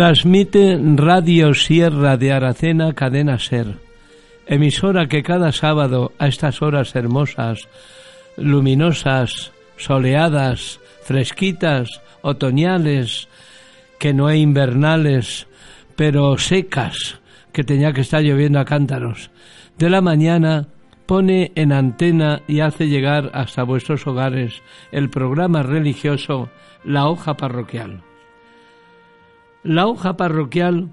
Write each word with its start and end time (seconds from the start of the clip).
Transmite 0.00 0.80
Radio 0.96 1.52
Sierra 1.52 2.16
de 2.16 2.32
Aracena 2.32 2.94
Cadena 2.94 3.38
Ser, 3.38 3.76
emisora 4.46 5.08
que 5.08 5.22
cada 5.22 5.52
sábado 5.52 6.12
a 6.18 6.26
estas 6.26 6.62
horas 6.62 6.96
hermosas, 6.96 7.68
luminosas, 8.38 9.52
soleadas, 9.76 10.80
fresquitas, 11.04 12.00
otoñales, 12.22 13.28
que 13.98 14.14
no 14.14 14.26
hay 14.26 14.40
invernales, 14.40 15.46
pero 15.96 16.38
secas, 16.38 17.20
que 17.52 17.62
tenía 17.62 17.92
que 17.92 18.00
estar 18.00 18.22
lloviendo 18.22 18.58
a 18.58 18.64
cántaros, 18.64 19.30
de 19.76 19.90
la 19.90 20.00
mañana 20.00 20.68
pone 21.04 21.52
en 21.56 21.72
antena 21.72 22.40
y 22.48 22.60
hace 22.60 22.88
llegar 22.88 23.30
hasta 23.34 23.64
vuestros 23.64 24.06
hogares 24.06 24.62
el 24.92 25.10
programa 25.10 25.62
religioso 25.62 26.48
La 26.84 27.06
Hoja 27.06 27.36
Parroquial. 27.36 28.02
La 29.62 29.86
Hoja 29.86 30.16
Parroquial 30.16 30.88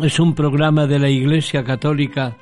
es 0.00 0.20
un 0.20 0.36
programa 0.36 0.86
de 0.86 1.00
la 1.00 1.08
Iglesia 1.08 1.64
Católica 1.64 2.36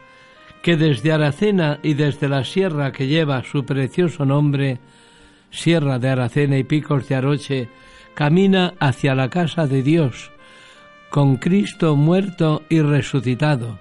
que 0.60 0.76
desde 0.76 1.12
Aracena 1.12 1.78
y 1.82 1.94
desde 1.94 2.28
la 2.28 2.44
sierra 2.44 2.92
que 2.92 3.06
lleva 3.06 3.42
su 3.42 3.64
precioso 3.64 4.26
nombre, 4.26 4.78
Sierra 5.50 5.98
de 5.98 6.10
Aracena 6.10 6.58
y 6.58 6.64
Picos 6.64 7.08
de 7.08 7.14
Aroche, 7.14 7.68
camina 8.12 8.74
hacia 8.78 9.14
la 9.14 9.30
casa 9.30 9.66
de 9.66 9.82
Dios, 9.82 10.30
con 11.08 11.36
Cristo 11.36 11.96
muerto 11.96 12.62
y 12.68 12.82
resucitado, 12.82 13.78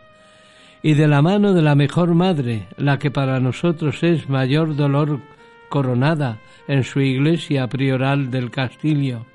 y 0.82 0.94
de 0.94 1.10
la 1.10 1.22
mano 1.22 1.52
de 1.52 1.62
la 1.62 1.76
mejor 1.76 2.14
madre, 2.14 2.68
la 2.78 3.00
que 3.00 3.12
para 3.12 3.42
nosotros 3.42 4.02
es 4.02 4.30
mayor 4.30 4.78
dolor 4.78 5.20
coronada 5.68 6.40
en 6.70 6.86
su 6.86 7.02
iglesia 7.02 7.68
prioral 7.68 8.32
del 8.32 8.50
Castillo 8.50 9.26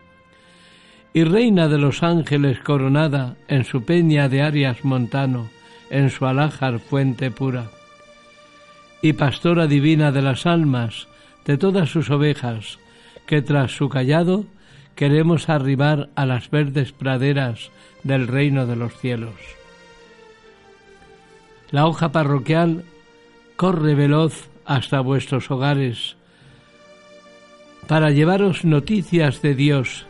y 1.13 1.25
reina 1.25 1.69
de 1.69 1.79
los 1.79 2.03
ángeles 2.03 2.61
coronada 2.61 3.37
en 3.49 3.65
su 3.65 3.85
peña 3.85 4.29
de 4.29 4.43
Arias 4.43 4.85
Montano, 4.85 5.49
en 5.91 6.11
su 6.11 6.27
alájar 6.27 6.79
fuente 6.79 7.31
pura, 7.31 7.71
y 9.03 9.15
pastora 9.15 9.67
divina 9.67 10.13
de 10.13 10.23
las 10.23 10.47
almas, 10.47 11.09
de 11.45 11.59
todas 11.59 11.91
sus 11.91 12.11
ovejas, 12.11 12.79
que 13.27 13.43
tras 13.43 13.73
su 13.73 13.89
callado 13.89 14.45
queremos 14.95 15.49
arribar 15.49 16.11
a 16.15 16.27
las 16.27 16.51
verdes 16.51 16.93
praderas 16.93 17.71
del 18.05 18.29
reino 18.29 18.67
de 18.67 18.77
los 18.77 18.97
cielos. 18.97 19.35
La 21.71 21.87
hoja 21.87 22.13
parroquial 22.13 22.85
corre 23.57 23.95
veloz 23.95 24.49
hasta 24.65 25.01
vuestros 25.01 25.51
hogares 25.51 26.17
para 27.87 28.11
llevaros 28.11 28.65
noticias 28.65 29.43
de 29.43 29.55
Dios 29.55 30.07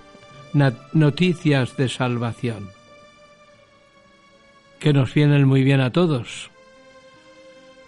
noticias 0.52 1.76
de 1.76 1.88
salvación, 1.88 2.70
que 4.78 4.92
nos 4.92 5.14
vienen 5.14 5.46
muy 5.46 5.62
bien 5.62 5.80
a 5.80 5.90
todos. 5.90 6.50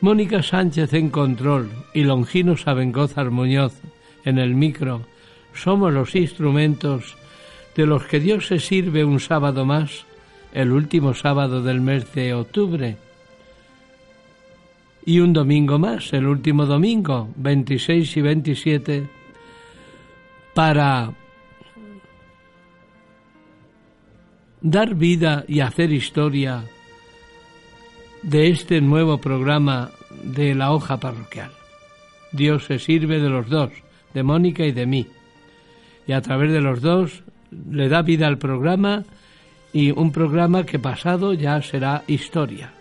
Mónica 0.01 0.43
Sánchez 0.43 0.93
en 0.95 1.11
control 1.11 1.71
y 1.95 2.03
Longino 2.03 2.57
Sabengozar 2.57 3.31
Muñoz 3.31 3.75
en 4.25 4.39
el 4.39 4.55
micro 4.55 5.07
somos 5.55 5.93
los 5.93 6.15
instrumentos 6.15 7.17
de 7.77 7.87
los 7.87 8.05
que 8.05 8.21
Dios 8.21 8.47
se 8.47 8.59
sirve 8.59 9.05
un 9.05 9.21
sábado 9.21 9.65
más, 9.65 10.05
el 10.53 10.73
último 10.73 11.15
sábado 11.15 11.63
del 11.63 11.81
mes 11.81 12.13
de 12.15 12.35
octubre, 12.35 12.97
y 15.05 15.21
un 15.21 15.33
domingo 15.33 15.79
más, 15.79 16.13
el 16.13 16.27
último 16.27 16.67
domingo, 16.67 17.29
26 17.37 18.17
y 18.17 18.21
27, 18.21 19.09
para 20.55 21.13
dar 24.63 24.95
vida 24.95 25.45
y 25.49 25.61
hacer 25.61 25.93
historia 25.93 26.63
de 28.23 28.49
este 28.49 28.81
nuevo 28.81 29.19
programa 29.19 29.91
de 30.23 30.55
la 30.55 30.73
hoja 30.73 30.99
parroquial. 30.99 31.51
Dios 32.31 32.67
se 32.67 32.79
sirve 32.79 33.19
de 33.19 33.29
los 33.29 33.49
dos, 33.49 33.71
de 34.15 34.23
Mónica 34.23 34.65
y 34.65 34.73
de 34.73 34.87
mí. 34.87 35.07
Y 36.07 36.13
a 36.13 36.21
través 36.21 36.53
de 36.53 36.61
los 36.61 36.81
dos 36.81 37.23
le 37.71 37.89
da 37.89 38.03
vida 38.03 38.29
al 38.29 38.39
programa 38.39 39.05
y 39.73 39.91
un 39.91 40.13
programa 40.13 40.65
que 40.65 40.79
pasado 40.79 41.35
ya 41.35 41.61
será 41.63 42.05
historia. 42.07 42.73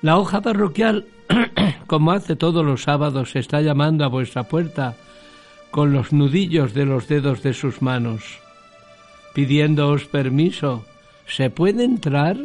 La 0.00 0.16
hoja 0.16 0.40
parroquial, 0.40 1.06
como 1.86 2.12
hace 2.12 2.36
todos 2.36 2.64
los 2.64 2.84
sábados, 2.84 3.36
está 3.36 3.60
llamando 3.60 4.04
a 4.04 4.08
vuestra 4.08 4.44
puerta 4.44 4.96
con 5.70 5.92
los 5.92 6.12
nudillos 6.12 6.72
de 6.72 6.86
los 6.86 7.08
dedos 7.08 7.42
de 7.42 7.52
sus 7.52 7.82
manos 7.82 8.40
pidiéndoos 9.38 10.06
permiso. 10.06 10.84
¿Se 11.28 11.48
puede 11.48 11.84
entrar? 11.84 12.38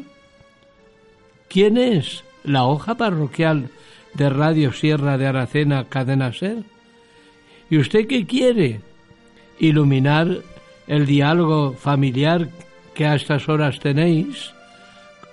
¿Quién 1.48 1.76
es 1.76 2.24
la 2.44 2.66
hoja 2.66 2.94
parroquial 2.94 3.72
de 4.14 4.30
Radio 4.30 4.72
Sierra 4.74 5.18
de 5.18 5.26
Aracena 5.26 5.86
Cadena 5.86 6.32
Ser? 6.34 6.58
¿Y 7.72 7.80
usted 7.80 8.06
qué 8.06 8.28
quiere? 8.28 8.82
Iluminar 9.58 10.42
el 10.86 11.08
diálogo 11.08 11.74
familiar 11.74 12.50
que 12.94 13.08
a 13.08 13.16
estas 13.16 13.50
horas 13.50 13.80
tenéis 13.80 14.54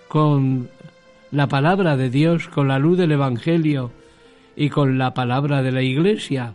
con 0.08 0.70
la 1.30 1.46
palabra 1.46 1.98
de 1.98 2.08
Dios, 2.08 2.48
con 2.48 2.68
la 2.68 2.78
luz 2.78 2.96
del 2.96 3.12
Evangelio 3.12 3.90
y 4.56 4.70
con 4.70 4.96
la 4.96 5.12
palabra 5.12 5.60
de 5.62 5.72
la 5.72 5.82
Iglesia. 5.82 6.54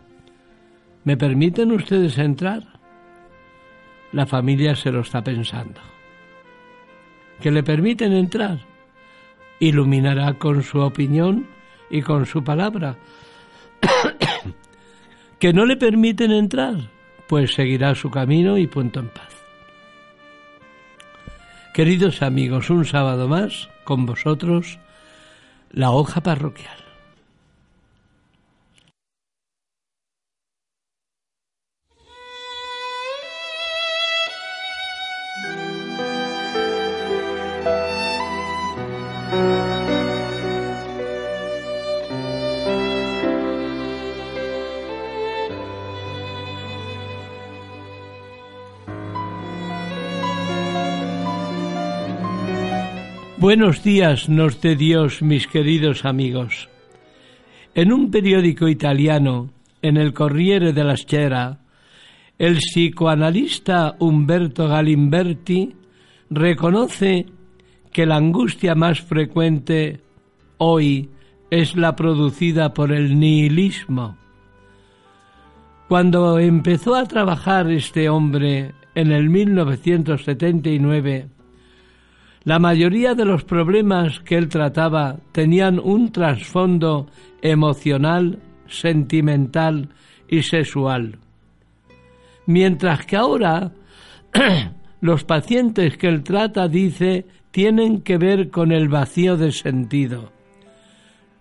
¿Me 1.03 1.15
permiten 1.15 1.71
ustedes 1.73 2.17
entrar? 2.17 2.74
La 4.15 4.25
familia 4.25 4.77
se 4.77 4.93
lo 4.93 5.01
está 5.01 5.21
pensando. 5.21 5.81
Que 7.41 7.51
le 7.51 7.63
permiten 7.63 8.13
entrar, 8.13 8.59
iluminará 9.59 10.35
con 10.35 10.63
su 10.63 10.79
opinión 10.79 11.47
y 11.89 12.01
con 12.01 12.25
su 12.25 12.41
palabra. 12.41 12.95
que 15.39 15.51
no 15.51 15.65
le 15.65 15.75
permiten 15.75 16.31
entrar, 16.31 16.75
pues 17.27 17.53
seguirá 17.55 17.93
su 17.93 18.09
camino 18.09 18.57
y 18.57 18.67
punto 18.67 19.01
en 19.01 19.09
paz. 19.09 19.35
Queridos 21.73 22.21
amigos, 22.21 22.69
un 22.69 22.85
sábado 22.85 23.27
más 23.27 23.67
con 23.83 24.05
vosotros, 24.05 24.79
la 25.71 25.91
hoja 25.91 26.21
parroquial. 26.21 26.84
Buenos 53.45 53.83
días 53.83 54.27
nos 54.27 54.59
dé 54.59 54.75
Dios, 54.75 55.21
mis 55.21 55.45
queridos 55.45 56.03
amigos. 56.03 56.67
En 57.75 57.93
un 57.93 58.09
periódico 58.09 58.67
italiano, 58.67 59.51
en 59.83 59.97
el 59.97 60.15
Corriere 60.15 60.73
della 60.73 60.97
Sera, 60.97 61.59
el 62.39 62.57
psicoanalista 62.57 63.97
Umberto 63.99 64.67
Galimberti 64.67 65.75
reconoce 66.31 67.27
que 67.93 68.07
la 68.07 68.15
angustia 68.15 68.73
más 68.73 69.01
frecuente 69.01 70.01
hoy 70.57 71.11
es 71.51 71.75
la 71.75 71.95
producida 71.95 72.73
por 72.73 72.91
el 72.91 73.19
nihilismo. 73.19 74.17
Cuando 75.87 76.39
empezó 76.39 76.95
a 76.95 77.05
trabajar 77.05 77.69
este 77.69 78.09
hombre 78.09 78.73
en 78.95 79.11
el 79.11 79.29
1979, 79.29 81.34
la 82.45 82.59
mayoría 82.59 83.15
de 83.15 83.25
los 83.25 83.43
problemas 83.43 84.19
que 84.19 84.35
él 84.35 84.49
trataba 84.49 85.17
tenían 85.31 85.79
un 85.79 86.11
trasfondo 86.11 87.07
emocional, 87.41 88.39
sentimental 88.67 89.89
y 90.29 90.43
sexual. 90.43 91.17
Mientras 92.45 93.05
que 93.07 93.17
ahora 93.17 93.71
los 95.01 95.23
pacientes 95.23 95.97
que 95.97 96.07
él 96.07 96.23
trata, 96.23 96.67
dice, 96.67 97.25
tienen 97.49 98.01
que 98.01 98.17
ver 98.17 98.51
con 98.51 98.71
el 98.71 98.89
vacío 98.89 99.37
de 99.37 99.51
sentido. 99.51 100.31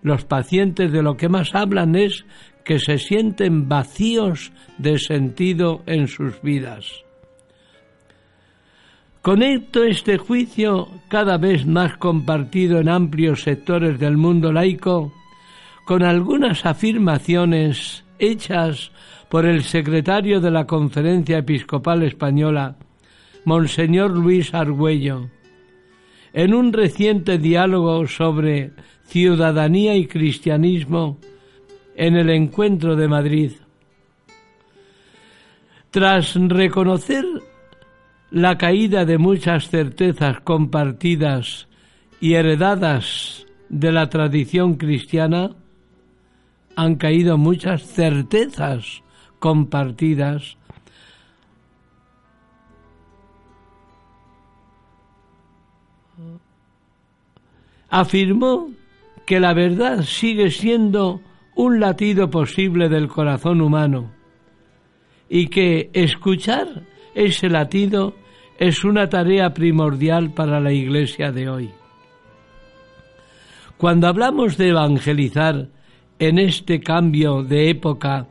Los 0.00 0.24
pacientes 0.24 0.90
de 0.90 1.02
lo 1.02 1.18
que 1.18 1.28
más 1.28 1.54
hablan 1.54 1.96
es 1.96 2.24
que 2.64 2.78
se 2.78 2.96
sienten 2.96 3.68
vacíos 3.68 4.52
de 4.78 4.98
sentido 4.98 5.82
en 5.84 6.08
sus 6.08 6.40
vidas. 6.40 7.04
Conecto 9.24 9.82
este 9.84 10.18
juicio 10.18 10.86
cada 11.08 11.38
vez 11.38 11.64
más 11.64 11.96
compartido 11.96 12.78
en 12.78 12.90
amplios 12.90 13.40
sectores 13.40 13.98
del 13.98 14.18
mundo 14.18 14.52
laico 14.52 15.14
con 15.86 16.02
algunas 16.02 16.66
afirmaciones 16.66 18.04
hechas 18.18 18.92
por 19.30 19.46
el 19.46 19.62
secretario 19.62 20.42
de 20.42 20.50
la 20.50 20.66
Conferencia 20.66 21.38
Episcopal 21.38 22.02
Española, 22.02 22.76
Monseñor 23.46 24.10
Luis 24.10 24.52
Argüello, 24.52 25.30
en 26.34 26.52
un 26.52 26.74
reciente 26.74 27.38
diálogo 27.38 28.06
sobre 28.06 28.72
ciudadanía 29.06 29.96
y 29.96 30.06
cristianismo 30.06 31.18
en 31.96 32.16
el 32.16 32.28
encuentro 32.28 32.94
de 32.94 33.08
Madrid. 33.08 33.52
Tras 35.90 36.34
reconocer 36.34 37.24
la 38.34 38.58
caída 38.58 39.04
de 39.04 39.16
muchas 39.16 39.68
certezas 39.68 40.40
compartidas 40.40 41.68
y 42.20 42.34
heredadas 42.34 43.46
de 43.68 43.92
la 43.92 44.10
tradición 44.10 44.74
cristiana, 44.74 45.52
han 46.74 46.96
caído 46.96 47.38
muchas 47.38 47.84
certezas 47.86 49.04
compartidas 49.38 50.56
afirmó 57.88 58.70
que 59.26 59.38
la 59.38 59.54
verdad 59.54 60.02
sigue 60.02 60.50
siendo 60.50 61.20
un 61.54 61.78
latido 61.78 62.30
posible 62.30 62.88
del 62.88 63.06
corazón 63.06 63.60
humano 63.60 64.10
y 65.28 65.46
que 65.46 65.90
escuchar 65.92 66.82
ese 67.14 67.48
latido 67.48 68.23
es 68.58 68.84
una 68.84 69.08
tarea 69.08 69.52
primordial 69.52 70.32
para 70.32 70.60
la 70.60 70.72
Iglesia 70.72 71.32
de 71.32 71.48
hoy. 71.48 71.70
Cuando 73.76 74.06
hablamos 74.06 74.56
de 74.56 74.68
evangelizar 74.68 75.68
en 76.18 76.38
este 76.38 76.80
cambio 76.80 77.42
de 77.42 77.70
época, 77.70 78.26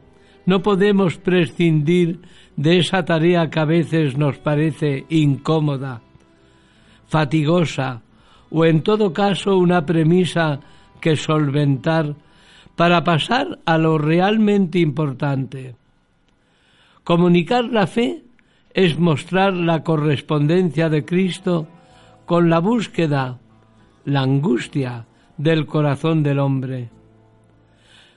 no 0.46 0.62
podemos 0.62 1.18
prescindir 1.18 2.20
de 2.56 2.80
esa 2.80 3.04
tarea 3.06 3.50
que 3.50 3.60
a 3.60 3.66
veces 3.66 4.18
nos 4.18 4.38
parece 4.38 5.06
incómoda, 5.10 6.02
fatigosa 7.08 8.02
o 8.50 8.66
en 8.66 8.82
todo 8.82 9.14
caso 9.14 9.58
una 9.58 9.86
premisa 9.86 10.60
que 11.02 11.16
solventar 11.18 12.16
para 12.76 13.04
pasar 13.04 13.60
a 13.66 13.78
lo 13.78 13.98
realmente 13.98 14.80
importante. 14.80 15.76
Comunicar 17.04 17.66
la 17.66 17.88
fe 17.88 18.24
es 18.74 18.98
mostrar 18.98 19.54
la 19.54 19.84
correspondencia 19.84 20.90
de 20.90 21.06
Cristo 21.06 21.68
con 22.26 22.50
la 22.50 22.60
búsqueda, 22.60 23.40
la 24.06 24.22
angustia 24.22 25.06
del 25.38 25.66
corazón 25.66 26.24
del 26.24 26.40
hombre. 26.40 26.90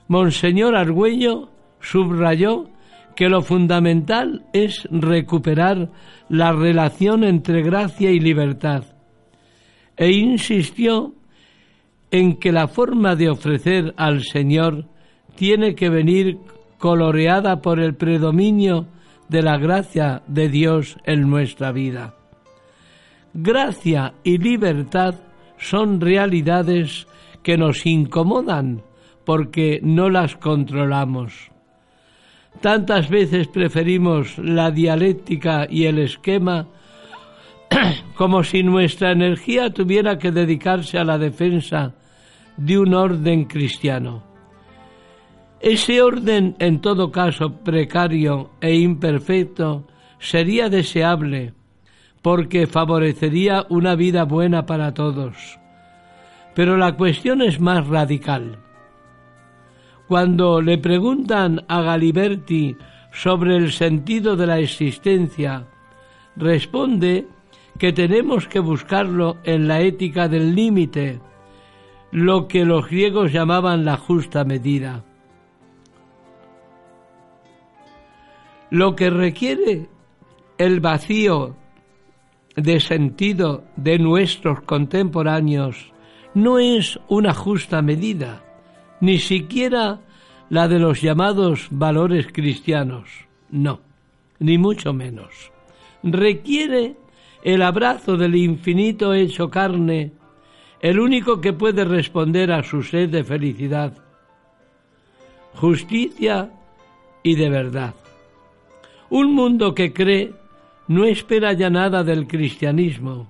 Monseñor 0.08 0.76
Argüello 0.76 1.50
subrayó 1.81 2.69
que 3.14 3.29
lo 3.29 3.43
fundamental 3.43 4.44
es 4.53 4.87
recuperar 4.91 5.91
la 6.29 6.53
relación 6.53 7.25
entre 7.25 7.62
gracia 7.62 8.11
y 8.11 8.20
libertad 8.20 8.85
e 9.97 10.12
insistió 10.12 11.14
en 12.11 12.37
que 12.37 12.53
la 12.53 12.69
forma 12.69 13.17
de 13.17 13.31
ofrecer 13.31 13.94
al 13.97 14.23
Señor 14.23 14.85
tiene 15.35 15.75
que 15.75 15.88
venir 15.88 16.38
coloreada 16.79 17.62
por 17.62 17.81
el 17.81 17.94
predominio 17.94 18.87
de 19.28 19.43
la 19.43 19.58
gracia 19.58 20.23
de 20.26 20.49
Dios 20.49 20.96
en 21.05 21.28
nuestra 21.28 21.73
vida. 21.73 22.14
Gracia 23.34 24.14
y 24.25 24.38
libertad 24.38 25.14
son 25.58 26.00
realidades 26.00 27.06
que 27.43 27.56
nos 27.56 27.84
incomodan 27.87 28.82
porque 29.25 29.81
no 29.82 30.08
las 30.08 30.37
controlamos. 30.37 31.50
Tantas 32.61 33.11
veces 33.11 33.49
preferimos 33.49 34.38
la 34.38 34.70
dialéctica 34.70 35.67
y 35.69 35.84
el 35.84 35.99
esquema 35.99 36.69
como 38.17 38.43
si 38.43 38.62
nuestra 38.62 39.12
energía 39.12 39.70
tuviera 39.70 40.19
que 40.19 40.31
dedicarse 40.31 40.99
a 40.99 41.05
la 41.05 41.19
defensa 41.19 41.94
de 42.56 42.79
un 42.79 42.94
orden 42.94 43.44
cristiano. 43.44 44.36
Ese 45.61 46.03
orden, 46.03 46.55
en 46.58 46.81
todo 46.81 47.11
caso 47.11 47.61
precario 47.64 48.50
e 48.61 48.75
imperfecto, 48.76 49.87
sería 50.19 50.69
deseable 50.69 51.55
porque 52.26 52.67
favorecería 52.67 53.67
una 53.69 53.94
vida 53.94 54.25
buena 54.25 54.67
para 54.67 54.93
todos. 54.94 55.61
Pero 56.56 56.76
la 56.76 56.97
cuestión 56.97 57.41
es 57.41 57.61
más 57.61 57.87
radical. 57.87 58.58
Cuando 60.08 60.61
le 60.61 60.76
preguntan 60.79 61.64
a 61.69 61.82
Galiberti 61.82 62.76
sobre 63.12 63.56
el 63.56 63.70
sentido 63.70 64.35
de 64.35 64.47
la 64.49 64.58
existencia, 64.58 65.67
responde 66.35 67.29
que 67.79 67.93
tenemos 67.93 68.49
que 68.49 68.58
buscarlo 68.58 69.37
en 69.44 69.69
la 69.69 69.81
ética 69.81 70.29
del 70.29 70.55
límite, 70.55 71.20
lo 72.11 72.49
que 72.49 72.64
los 72.64 72.88
griegos 72.88 73.32
llamaban 73.32 73.85
la 73.85 73.97
justa 73.97 74.44
medida. 74.44 75.05
Lo 78.70 78.96
que 78.96 79.11
requiere 79.11 79.89
el 80.58 80.81
vacío 80.81 81.56
de 82.56 82.81
sentido 82.81 83.65
de 83.77 83.99
nuestros 83.99 84.63
contemporáneos 84.63 85.93
no 86.35 86.58
es 86.58 86.99
una 87.08 87.32
justa 87.32 87.81
medida, 87.81 88.43
ni 89.01 89.19
siquiera 89.19 90.01
la 90.49 90.69
de 90.69 90.79
los 90.79 91.01
llamados 91.01 91.69
valores 91.70 92.27
cristianos, 92.32 93.08
no, 93.51 93.81
ni 94.39 94.58
mucho 94.58 94.93
menos. 94.93 95.53
Requiere 96.03 96.96
el 97.43 97.63
abrazo 97.63 98.17
del 98.17 98.35
infinito 98.35 99.15
hecho 99.15 99.51
carne, 99.51 100.13
el 100.81 100.99
único 100.99 101.41
que 101.41 101.53
puede 101.53 101.85
responder 101.85 102.53
a 102.53 102.63
su 102.63 102.82
sed 102.82 103.11
de 103.11 103.25
felicidad, 103.25 103.96
justicia 105.55 106.51
y 107.23 107.35
de 107.35 107.49
verdad. 107.49 107.94
Un 109.10 109.34
mundo 109.34 109.75
que 109.75 109.93
cree 109.93 110.34
no 110.89 111.05
espera 111.05 111.53
ya 111.53 111.70
nada 111.70 112.03
del 112.03 112.27
cristianismo. 112.27 113.29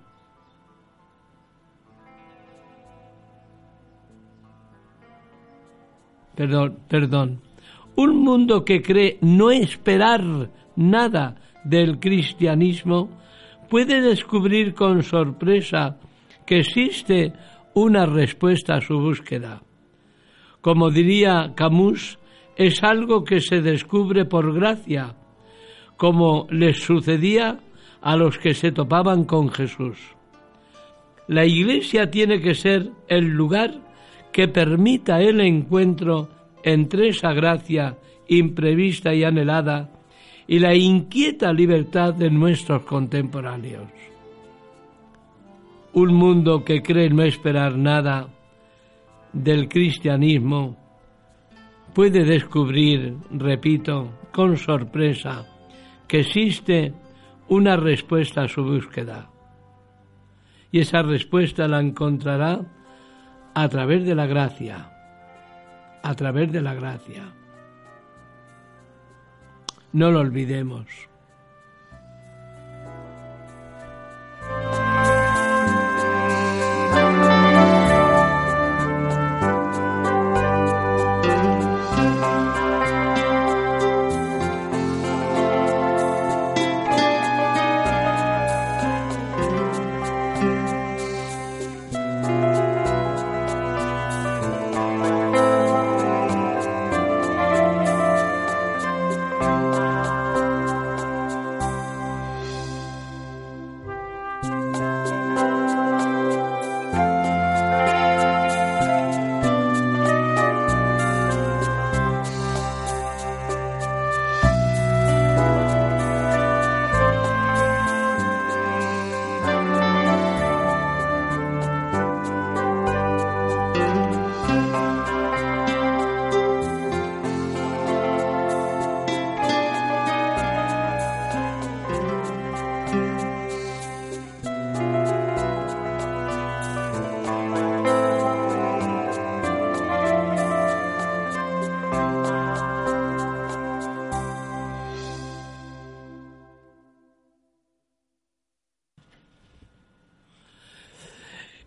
Perdón, 6.34 6.78
perdón. 6.88 7.40
Un 7.96 8.18
mundo 8.18 8.64
que 8.64 8.82
cree 8.82 9.18
no 9.22 9.50
esperar 9.50 10.50
nada 10.76 11.36
del 11.64 11.98
cristianismo 11.98 13.08
puede 13.70 14.00
descubrir 14.02 14.74
con 14.74 15.02
sorpresa 15.02 15.98
que 16.44 16.58
existe 16.60 17.32
una 17.74 18.06
respuesta 18.06 18.76
a 18.76 18.80
su 18.80 18.98
búsqueda. 18.98 19.62
Como 20.60 20.90
diría 20.90 21.52
Camus, 21.54 22.18
es 22.56 22.82
algo 22.82 23.24
que 23.24 23.40
se 23.40 23.60
descubre 23.62 24.24
por 24.24 24.54
gracia, 24.54 25.14
como 25.96 26.46
les 26.50 26.82
sucedía 26.82 27.60
a 28.00 28.16
los 28.16 28.38
que 28.38 28.54
se 28.54 28.72
topaban 28.72 29.24
con 29.24 29.50
Jesús. 29.50 29.98
La 31.28 31.44
Iglesia 31.44 32.10
tiene 32.10 32.40
que 32.40 32.54
ser 32.54 32.90
el 33.08 33.26
lugar 33.28 33.74
que 34.32 34.48
permita 34.48 35.20
el 35.20 35.40
encuentro 35.40 36.28
entre 36.62 37.08
esa 37.08 37.32
gracia 37.32 37.96
imprevista 38.28 39.14
y 39.14 39.24
anhelada 39.24 39.90
y 40.46 40.58
la 40.58 40.74
inquieta 40.74 41.52
libertad 41.52 42.14
de 42.14 42.30
nuestros 42.30 42.82
contemporáneos. 42.82 43.88
Un 45.94 46.14
mundo 46.14 46.64
que 46.64 46.82
cree 46.82 47.08
no 47.08 47.22
esperar 47.22 47.76
nada 47.76 48.28
del 49.32 49.68
cristianismo 49.68 50.76
puede 51.94 52.24
descubrir, 52.24 53.16
repito, 53.30 54.10
con 54.30 54.56
sorpresa, 54.58 55.46
que 56.08 56.20
existe 56.20 56.94
una 57.48 57.76
respuesta 57.76 58.42
a 58.42 58.48
su 58.48 58.62
búsqueda. 58.64 59.30
Y 60.72 60.80
esa 60.80 61.02
respuesta 61.02 61.68
la 61.68 61.80
encontrará 61.80 62.60
a 63.54 63.68
través 63.68 64.04
de 64.04 64.14
la 64.14 64.26
gracia, 64.26 64.90
a 66.02 66.14
través 66.14 66.52
de 66.52 66.62
la 66.62 66.74
gracia. 66.74 67.32
No 69.92 70.10
lo 70.10 70.20
olvidemos. 70.20 70.86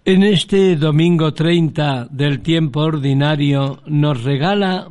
En 0.09 0.23
este 0.23 0.75
domingo 0.75 1.35
30 1.35 2.07
del 2.09 2.39
tiempo 2.39 2.79
ordinario 2.79 3.77
nos 3.85 4.23
regala 4.23 4.87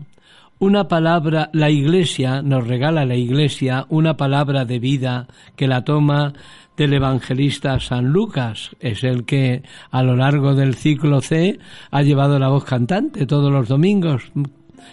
una 0.60 0.86
palabra, 0.86 1.50
la 1.52 1.70
Iglesia, 1.70 2.40
nos 2.40 2.68
regala 2.68 3.04
la 3.04 3.16
Iglesia 3.16 3.84
una 3.88 4.16
palabra 4.16 4.64
de 4.64 4.78
vida 4.78 5.26
que 5.56 5.66
la 5.66 5.82
toma 5.82 6.34
del 6.76 6.94
evangelista 6.94 7.80
San 7.80 8.12
Lucas. 8.12 8.76
Es 8.78 9.02
el 9.02 9.24
que 9.24 9.64
a 9.90 10.04
lo 10.04 10.14
largo 10.14 10.54
del 10.54 10.76
ciclo 10.76 11.20
C 11.20 11.58
ha 11.90 12.02
llevado 12.02 12.38
la 12.38 12.50
voz 12.50 12.64
cantante 12.64 13.26
todos 13.26 13.50
los 13.50 13.66
domingos. 13.66 14.30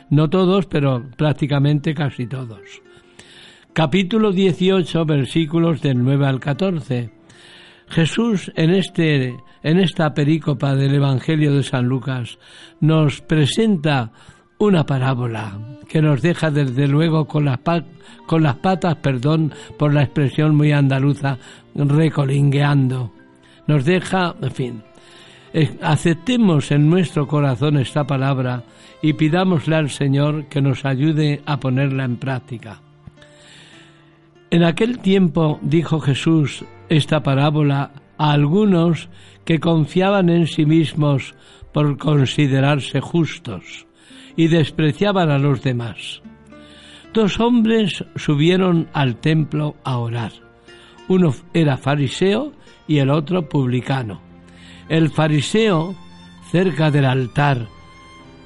No 0.09 0.27
todos, 0.31 0.65
pero 0.65 1.03
prácticamente 1.15 1.93
casi 1.93 2.25
todos. 2.25 2.81
Capítulo 3.73 4.31
18, 4.31 5.05
versículos 5.05 5.83
del 5.83 6.01
9 6.03 6.25
al 6.25 6.39
14. 6.39 7.14
Jesús 7.87 8.51
en 8.55 8.71
este 8.71 9.35
en 9.65 9.79
esta 9.79 10.13
perícopa 10.13 10.75
del 10.75 10.93
Evangelio 10.93 11.55
de 11.55 11.63
San 11.63 11.85
Lucas 11.85 12.37
nos 12.81 13.21
presenta 13.21 14.11
una 14.59 14.85
parábola 14.85 15.59
que 15.89 16.03
nos 16.03 16.21
deja 16.21 16.51
desde 16.51 16.87
luego 16.87 17.25
con 17.25 17.45
las, 17.45 17.59
con 18.27 18.43
las 18.43 18.57
patas, 18.57 18.95
perdón 18.97 19.51
por 19.77 19.91
la 19.91 20.03
expresión 20.03 20.55
muy 20.55 20.71
andaluza, 20.71 21.39
recolingueando. 21.73 23.11
Nos 23.65 23.85
deja, 23.85 24.35
en 24.39 24.51
fin, 24.51 24.83
aceptemos 25.81 26.71
en 26.71 26.87
nuestro 26.87 27.27
corazón 27.27 27.77
esta 27.77 28.05
palabra 28.05 28.63
y 29.01 29.13
pidámosle 29.13 29.75
al 29.75 29.89
Señor 29.89 30.45
que 30.45 30.61
nos 30.61 30.85
ayude 30.85 31.41
a 31.45 31.59
ponerla 31.59 32.05
en 32.05 32.17
práctica. 32.17 32.81
En 34.51 34.63
aquel 34.63 34.99
tiempo 34.99 35.59
dijo 35.63 35.99
Jesús 35.99 36.63
esta 36.89 37.23
parábola 37.23 37.91
a 38.17 38.31
algunos 38.31 39.09
que 39.43 39.59
confiaban 39.59 40.29
en 40.29 40.47
sí 40.47 40.65
mismos 40.65 41.35
por 41.71 41.97
considerarse 41.97 43.01
justos 43.01 43.87
y 44.35 44.47
despreciaban 44.47 45.29
a 45.29 45.37
los 45.37 45.61
demás. 45.61 46.21
Dos 47.13 47.39
hombres 47.39 48.03
subieron 48.15 48.89
al 48.93 49.17
templo 49.17 49.75
a 49.83 49.97
orar. 49.99 50.31
Uno 51.07 51.33
era 51.53 51.77
fariseo 51.77 52.51
y 52.87 52.97
el 52.97 53.09
otro 53.09 53.47
publicano. 53.47 54.21
El 54.89 55.09
fariseo, 55.09 55.95
cerca 56.51 56.91
del 56.91 57.05
altar, 57.05 57.67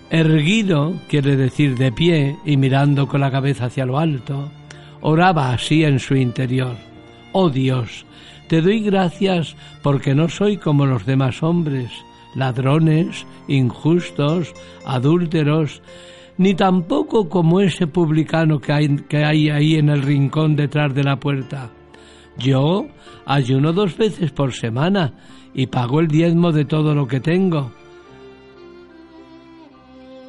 erguido, 0.10 0.94
quiere 1.08 1.36
decir 1.36 1.78
de 1.78 1.92
pie 1.92 2.38
y 2.46 2.58
mirando 2.58 3.08
con 3.08 3.22
la 3.22 3.32
cabeza 3.32 3.66
hacia 3.66 3.86
lo 3.86 4.00
alto, 4.00 4.52
oraba 5.02 5.52
así 5.52 5.84
en 5.84 6.00
su 6.00 6.16
interior. 6.16 6.76
Oh 7.32 7.50
Dios, 7.50 8.06
te 8.50 8.62
doy 8.62 8.82
gracias 8.82 9.56
porque 9.84 10.16
no 10.16 10.28
soy 10.28 10.58
como 10.58 10.88
los 10.88 11.06
demás 11.06 11.44
hombres, 11.44 11.92
ladrones, 12.34 13.28
injustos, 13.48 14.54
adúlteros, 14.86 15.84
ni 16.38 16.56
tampoco 16.56 17.30
como 17.30 17.62
ese 17.62 17.86
publicano 17.86 18.60
que 18.60 18.74
hay, 18.74 19.50
ahí 19.50 19.76
en 19.76 19.90
el 19.90 20.02
rincón 20.02 20.56
detrás 20.56 20.96
de 20.96 21.04
la 21.04 21.20
puerta. 21.20 21.70
Yo 22.40 22.88
ayuno 23.26 23.72
dos 23.72 23.96
veces 23.96 24.32
por 24.32 24.54
semana 24.54 25.14
y 25.54 25.68
pago 25.68 26.00
el 26.00 26.08
diezmo 26.08 26.52
de 26.52 26.66
todo 26.66 26.96
lo 26.96 27.08
que 27.08 27.20
tengo. 27.20 27.72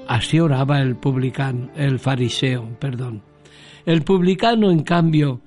Así 0.09 0.41
oraba 0.41 0.81
el 0.81 0.97
publicano, 0.97 1.71
el 1.75 1.99
fariseo, 1.99 2.69
perdón. 2.79 3.23
El 3.87 4.03
publicano, 4.03 4.71
en 4.71 4.83
cambio, 4.83 5.41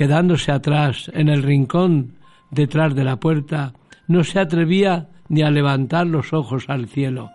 quedándose 0.00 0.50
atrás 0.50 1.10
en 1.12 1.28
el 1.28 1.42
rincón 1.42 2.14
detrás 2.50 2.94
de 2.94 3.04
la 3.04 3.16
puerta, 3.16 3.74
no 4.08 4.24
se 4.24 4.40
atrevía 4.40 5.10
ni 5.28 5.42
a 5.42 5.50
levantar 5.50 6.06
los 6.06 6.32
ojos 6.32 6.64
al 6.68 6.88
cielo, 6.88 7.28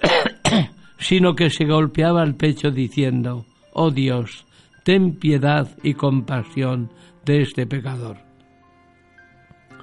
sino 0.98 1.36
que 1.36 1.50
se 1.50 1.66
golpeaba 1.66 2.24
el 2.24 2.34
pecho 2.34 2.72
diciendo, 2.72 3.46
Oh 3.74 3.92
Dios, 3.92 4.44
ten 4.82 5.20
piedad 5.20 5.68
y 5.84 5.94
compasión 5.94 6.90
de 7.24 7.42
este 7.42 7.64
pecador. 7.64 8.16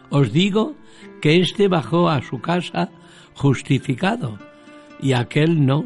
Os 0.10 0.34
digo 0.34 0.76
que 1.22 1.40
éste 1.40 1.70
bajó 1.70 2.10
a 2.10 2.22
su 2.22 2.42
casa 2.42 2.90
justificado 3.36 4.38
y 5.02 5.14
aquel 5.14 5.66
no, 5.66 5.86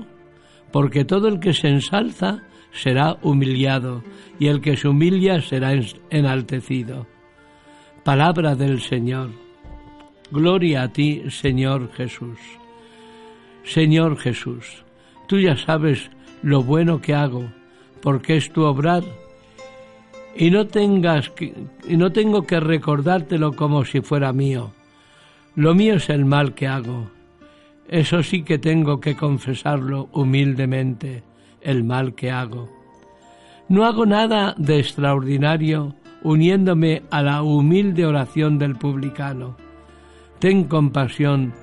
porque 0.72 1.05
todo 1.05 1.27
el 1.27 1.39
que 1.39 1.53
se 1.53 1.67
ensalza 1.67 2.41
será 2.75 3.17
humillado 3.22 4.03
y 4.38 4.48
el 4.48 4.62
que 4.62 4.77
se 4.77 4.88
humilla 4.88 5.41
será 5.41 5.74
enaltecido. 6.10 7.08
Palabra 8.03 8.55
del 8.55 8.82
Señor. 8.82 9.29
Gloria 10.29 10.84
a 10.84 10.88
ti, 10.89 11.24
Señor 11.29 11.91
Jesús. 11.94 12.38
Señor 13.63 14.17
Jesús, 14.17 14.84
tú 15.27 15.39
ya 15.39 15.55
sabes 15.55 16.12
lo 16.44 16.62
bueno 16.63 17.01
que 17.01 17.15
hago, 17.15 17.46
porque 18.01 18.38
es 18.38 18.51
tu 18.51 18.63
obrar, 18.63 19.03
y 20.36 20.51
no 20.51 20.67
y 21.88 21.98
no 21.98 22.12
tengo 22.12 22.46
que 22.46 22.60
recordártelo 22.60 23.53
como 23.53 23.86
si 23.86 24.01
fuera 24.01 24.34
mío. 24.34 24.74
Lo 25.55 25.74
mío 25.74 25.96
es 25.96 26.10
el 26.10 26.25
mal 26.25 26.53
que 26.53 26.67
hago. 26.67 27.10
Eso 27.88 28.22
sí 28.22 28.44
que 28.44 28.58
tengo 28.58 29.00
que 29.00 29.15
confesarlo 29.15 30.10
humildemente 30.12 31.24
el 31.65 31.84
mal 31.84 32.15
que 32.15 32.31
hago. 32.31 32.69
No 33.67 33.86
hago 33.86 34.05
nada 34.05 34.53
de 34.57 34.79
extraordinario 34.79 35.95
uniéndome 36.24 37.03
a 37.12 37.22
la 37.22 37.43
humilde 37.43 38.05
oración 38.05 38.57
del 38.57 38.75
publicano. 38.75 39.57
Ten 40.39 40.65
compasión 40.65 41.53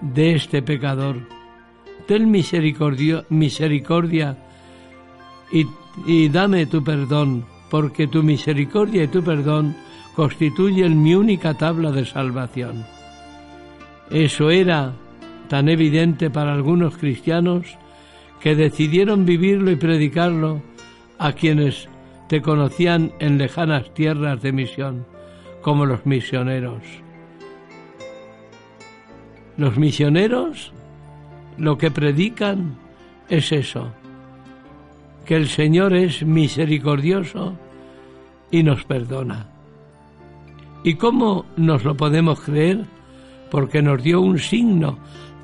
de 0.00 0.34
este 0.34 0.60
pecador. 0.62 1.16
Ten 2.06 2.30
misericordia, 2.30 3.24
y 6.06 6.28
dame 6.28 6.66
tu 6.66 6.84
perdón, 6.84 7.44
porque 7.70 8.06
tu 8.06 8.22
misericordia 8.22 9.04
y 9.04 9.08
tu 9.08 9.22
perdón 9.22 9.74
constituyen 10.14 11.02
mi 11.02 11.14
única 11.14 11.54
tabla 11.54 11.90
de 11.90 12.04
salvación. 12.04 12.84
Eso 14.10 14.50
era 14.50 14.92
tan 15.48 15.68
evidente 15.68 16.30
para 16.30 16.52
algunos 16.54 16.96
cristianos 16.96 17.76
que 18.40 18.54
decidieron 18.54 19.24
vivirlo 19.24 19.70
y 19.70 19.76
predicarlo 19.76 20.62
a 21.18 21.32
quienes 21.32 21.88
te 22.28 22.42
conocían 22.42 23.12
en 23.18 23.38
lejanas 23.38 23.92
tierras 23.94 24.42
de 24.42 24.52
misión, 24.52 25.06
como 25.62 25.86
los 25.86 26.04
misioneros. 26.06 26.82
Los 29.56 29.76
misioneros 29.78 30.72
lo 31.58 31.78
que 31.78 31.90
predican 31.90 32.76
es 33.28 33.52
eso, 33.52 33.90
que 35.24 35.36
el 35.36 35.48
Señor 35.48 35.94
es 35.94 36.24
misericordioso 36.24 37.56
y 38.50 38.62
nos 38.62 38.84
perdona. 38.84 39.48
¿Y 40.84 40.94
cómo 40.94 41.46
nos 41.56 41.84
lo 41.84 41.96
podemos 41.96 42.40
creer? 42.40 42.84
Porque 43.50 43.82
nos 43.82 44.02
dio 44.02 44.20
un 44.20 44.38
signo 44.38 44.98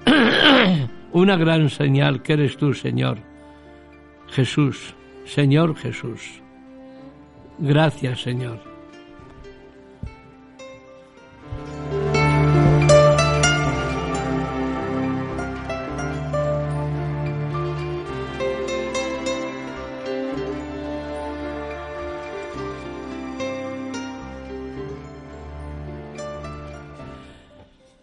una 1.12 1.36
gran 1.36 1.68
señal 1.68 2.22
que 2.22 2.34
eres 2.34 2.56
tú, 2.56 2.74
Señor. 2.74 3.18
Jesús, 4.28 4.94
Señor 5.24 5.76
Jesús. 5.76 6.42
Gracias, 7.58 8.22
Señor. 8.22 8.71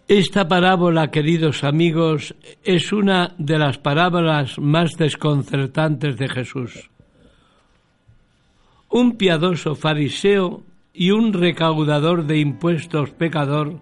Esta 0.09 0.47
parábola, 0.47 1.11
queridos 1.11 1.63
amigos, 1.63 2.33
es 2.63 2.91
una 2.91 3.35
de 3.37 3.59
las 3.59 3.77
parábolas 3.77 4.57
más 4.57 4.93
desconcertantes 4.97 6.17
de 6.17 6.27
Jesús. 6.27 6.89
Un 8.89 9.17
piadoso 9.17 9.75
fariseo 9.75 10.63
y 10.93 11.11
un 11.11 11.31
recaudador 11.31 12.25
de 12.25 12.39
impuestos 12.39 13.11
pecador 13.11 13.79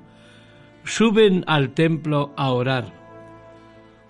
suben 0.83 1.45
al 1.47 1.69
templo 1.69 2.33
a 2.35 2.51
orar. 2.51 2.91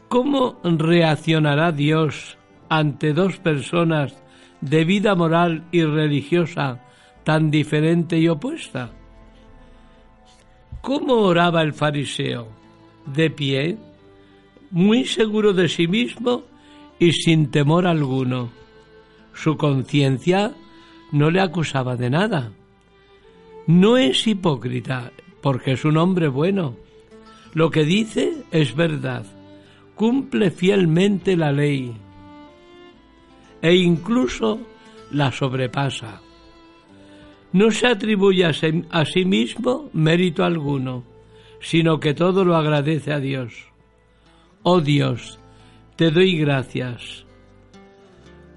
¿Cómo 0.10 0.60
reaccionará 0.64 1.72
Dios 1.72 2.40
ante 2.68 3.14
dos 3.14 3.38
personas 3.38 4.24
de 4.62 4.86
vida 4.86 5.14
moral 5.14 5.66
y 5.72 5.84
religiosa 5.84 6.84
tan 7.24 7.52
diferente 7.52 8.18
y 8.18 8.28
opuesta? 8.28 8.90
¿Cómo 10.88 11.16
oraba 11.16 11.64
el 11.64 11.74
fariseo? 11.74 12.48
De 13.06 13.30
pie, 13.30 13.78
muy 14.72 15.04
seguro 15.04 15.52
de 15.52 15.68
sí 15.68 15.86
mismo 15.86 16.44
y 16.98 17.12
sin 17.12 17.52
temor 17.52 17.86
alguno. 17.86 18.52
Su 19.34 19.58
conciencia 19.58 20.56
no 21.12 21.30
le 21.30 21.42
acusaba 21.42 21.98
de 21.98 22.10
nada. 22.10 22.54
No 23.66 23.98
es 23.98 24.26
hipócrita, 24.28 25.12
porque 25.42 25.74
es 25.74 25.84
un 25.84 25.98
hombre 25.98 26.30
bueno. 26.30 26.78
Lo 27.54 27.70
que 27.70 27.84
dice 27.84 28.46
es 28.52 28.74
verdad. 28.74 29.26
Cumple 29.94 30.52
fielmente 30.52 31.36
la 31.36 31.52
ley 31.52 31.98
e 33.62 33.76
incluso 33.76 34.58
la 35.12 35.34
sobrepasa. 35.34 36.22
No 37.54 37.72
se 37.72 37.88
atribuye 37.88 38.46
a 38.46 39.06
sí 39.06 39.26
mismo 39.26 39.90
mérito 39.94 40.44
alguno, 40.44 41.04
sino 41.60 42.00
que 42.00 42.14
todo 42.14 42.46
lo 42.46 42.56
agradece 42.56 43.14
a 43.14 43.20
Dios. 43.20 43.54
Oh 44.64 44.82
Dios, 44.82 45.40
te 45.96 46.12
doy 46.12 46.38
gracias. 46.38 47.26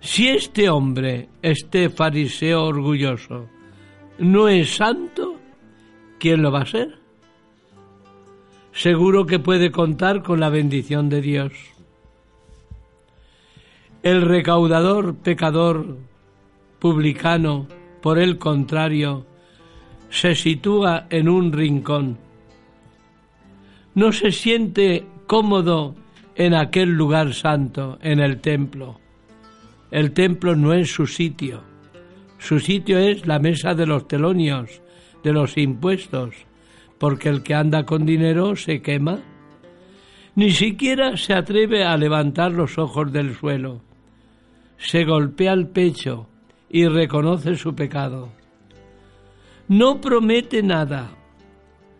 Si 0.00 0.28
este 0.28 0.70
hombre, 0.70 1.28
este 1.42 1.90
fariseo 1.90 2.64
orgulloso, 2.64 3.48
no 4.18 4.48
es 4.48 4.76
santo, 4.76 5.36
¿quién 6.18 6.42
lo 6.42 6.50
va 6.50 6.62
a 6.62 6.66
ser? 6.66 6.98
Seguro 8.72 9.26
que 9.26 9.38
puede 9.38 9.70
contar 9.70 10.22
con 10.22 10.40
la 10.40 10.48
bendición 10.48 11.08
de 11.08 11.20
Dios. 11.20 11.52
El 14.02 14.22
recaudador 14.22 15.16
pecador 15.16 15.98
publicano, 16.78 17.66
por 18.00 18.18
el 18.18 18.38
contrario, 18.38 19.26
se 20.08 20.34
sitúa 20.34 21.06
en 21.10 21.28
un 21.28 21.52
rincón. 21.52 22.18
No 23.94 24.12
se 24.12 24.32
siente 24.32 25.06
cómodo 25.26 25.94
en 26.34 26.54
aquel 26.54 26.90
lugar 26.90 27.34
santo, 27.34 27.98
en 28.02 28.20
el 28.20 28.40
templo. 28.40 28.98
El 29.90 30.12
templo 30.12 30.56
no 30.56 30.72
es 30.72 30.92
su 30.92 31.06
sitio. 31.06 31.62
Su 32.38 32.58
sitio 32.60 32.98
es 32.98 33.26
la 33.26 33.38
mesa 33.38 33.74
de 33.74 33.86
los 33.86 34.08
telonios, 34.08 34.80
de 35.22 35.32
los 35.32 35.58
impuestos, 35.58 36.34
porque 36.98 37.28
el 37.28 37.42
que 37.42 37.54
anda 37.54 37.84
con 37.84 38.06
dinero 38.06 38.56
se 38.56 38.80
quema. 38.80 39.18
Ni 40.34 40.50
siquiera 40.52 41.16
se 41.16 41.34
atreve 41.34 41.84
a 41.84 41.96
levantar 41.96 42.52
los 42.52 42.78
ojos 42.78 43.12
del 43.12 43.34
suelo 43.34 43.82
se 44.80 45.04
golpea 45.04 45.52
el 45.52 45.68
pecho 45.68 46.26
y 46.70 46.86
reconoce 46.86 47.56
su 47.56 47.74
pecado. 47.74 48.30
No 49.68 50.00
promete 50.00 50.62
nada, 50.62 51.10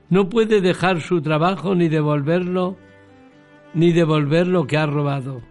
no 0.09 0.29
puede 0.29 0.61
dejar 0.61 1.01
su 1.01 1.21
trabajo 1.21 1.75
ni 1.75 1.89
devolverlo, 1.89 2.77
ni 3.75 3.93
devolver 3.93 4.47
lo 4.47 4.67
que 4.67 4.77
ha 4.77 4.87
robado. 4.87 5.43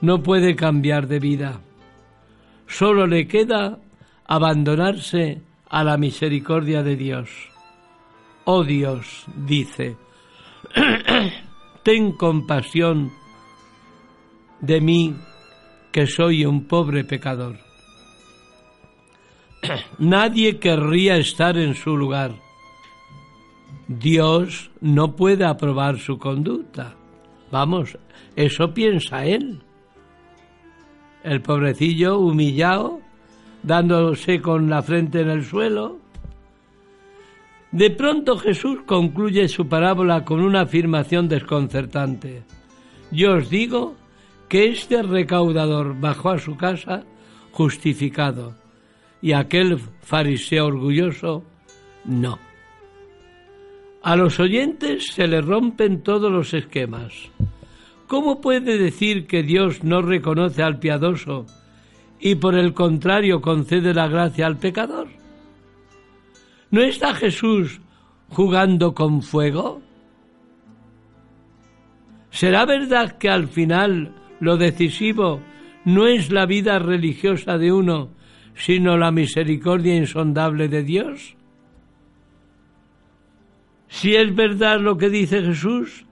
No 0.00 0.22
puede 0.22 0.54
cambiar 0.54 1.08
de 1.08 1.18
vida. 1.18 1.60
Solo 2.66 3.06
le 3.06 3.26
queda 3.26 3.78
abandonarse 4.26 5.42
a 5.68 5.84
la 5.84 5.96
misericordia 5.96 6.82
de 6.82 6.96
Dios. 6.96 7.30
Oh 8.44 8.64
Dios, 8.64 9.26
dice, 9.36 9.96
ten 11.82 12.12
compasión 12.12 13.10
de 14.60 14.80
mí 14.80 15.14
que 15.92 16.06
soy 16.06 16.44
un 16.44 16.66
pobre 16.66 17.04
pecador. 17.04 17.67
Nadie 19.98 20.58
querría 20.58 21.16
estar 21.16 21.56
en 21.56 21.74
su 21.74 21.96
lugar. 21.96 22.32
Dios 23.86 24.70
no 24.80 25.16
puede 25.16 25.44
aprobar 25.44 25.98
su 25.98 26.18
conducta. 26.18 26.94
Vamos, 27.50 27.96
eso 28.36 28.74
piensa 28.74 29.24
él. 29.24 29.60
El 31.24 31.40
pobrecillo 31.40 32.18
humillado, 32.18 33.00
dándose 33.62 34.40
con 34.40 34.68
la 34.68 34.82
frente 34.82 35.22
en 35.22 35.30
el 35.30 35.44
suelo. 35.44 35.98
De 37.72 37.90
pronto 37.90 38.38
Jesús 38.38 38.80
concluye 38.86 39.48
su 39.48 39.68
parábola 39.68 40.24
con 40.24 40.40
una 40.40 40.62
afirmación 40.62 41.28
desconcertante. 41.28 42.42
Yo 43.10 43.36
os 43.36 43.50
digo 43.50 43.94
que 44.48 44.68
este 44.68 45.02
recaudador 45.02 45.98
bajó 45.98 46.30
a 46.30 46.38
su 46.38 46.56
casa 46.56 47.04
justificado 47.52 48.54
y 49.20 49.32
aquel 49.32 49.78
fariseo 50.00 50.66
orgulloso 50.66 51.44
no. 52.04 52.38
A 54.02 54.16
los 54.16 54.38
oyentes 54.40 55.08
se 55.12 55.26
le 55.26 55.40
rompen 55.40 56.02
todos 56.02 56.30
los 56.30 56.54
esquemas. 56.54 57.12
¿Cómo 58.06 58.40
puede 58.40 58.78
decir 58.78 59.26
que 59.26 59.42
Dios 59.42 59.84
no 59.84 60.00
reconoce 60.00 60.62
al 60.62 60.78
piadoso 60.78 61.46
y 62.20 62.36
por 62.36 62.54
el 62.54 62.72
contrario 62.72 63.40
concede 63.40 63.92
la 63.92 64.08
gracia 64.08 64.46
al 64.46 64.56
pecador? 64.56 65.08
¿No 66.70 66.80
está 66.80 67.14
Jesús 67.14 67.80
jugando 68.30 68.94
con 68.94 69.22
fuego? 69.22 69.82
¿Será 72.30 72.64
verdad 72.66 73.18
que 73.18 73.30
al 73.30 73.48
final 73.48 74.14
lo 74.40 74.56
decisivo 74.56 75.40
no 75.84 76.06
es 76.06 76.30
la 76.30 76.46
vida 76.46 76.78
religiosa 76.78 77.58
de 77.58 77.72
uno, 77.72 78.10
sino 78.58 78.98
la 78.98 79.12
misericordia 79.12 79.94
insondable 79.94 80.68
de 80.68 80.82
Dios? 80.82 81.36
Si 83.86 84.14
es 84.14 84.34
verdad 84.34 84.80
lo 84.80 84.98
que 84.98 85.08
dice 85.08 85.42
Jesús, 85.42 86.04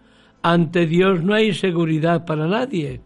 ante 0.43 0.87
Dios 0.87 1.23
no 1.23 1.35
hay 1.35 1.53
seguridad 1.53 2.25
para 2.25 2.47
nadie, 2.47 3.01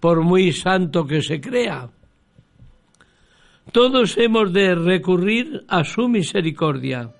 por 0.00 0.22
muy 0.22 0.50
santo 0.52 1.06
que 1.06 1.20
se 1.20 1.40
crea. 1.40 1.90
Todos 3.70 4.16
hemos 4.16 4.52
de 4.52 4.74
recurrir 4.74 5.64
a 5.68 5.84
su 5.84 6.08
misericordia. 6.08 7.12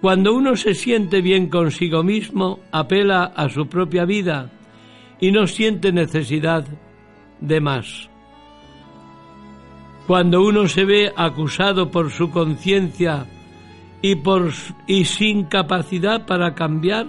Cuando 0.00 0.32
uno 0.32 0.54
se 0.54 0.74
siente 0.74 1.20
bien 1.20 1.48
consigo 1.48 2.04
mismo, 2.04 2.60
apela 2.70 3.24
a 3.24 3.48
su 3.48 3.66
propia 3.68 4.04
vida 4.04 4.50
y 5.20 5.32
no 5.32 5.46
siente 5.48 5.92
necesidad 5.92 6.64
de 7.40 7.60
más. 7.60 8.08
Cuando 10.06 10.42
uno 10.44 10.68
se 10.68 10.84
ve 10.84 11.12
acusado 11.16 11.90
por 11.90 12.10
su 12.10 12.30
conciencia 12.30 13.26
y, 14.02 15.04
sin 15.04 15.44
capacidad 15.46 16.26
para 16.26 16.54
cambiar, 16.54 17.06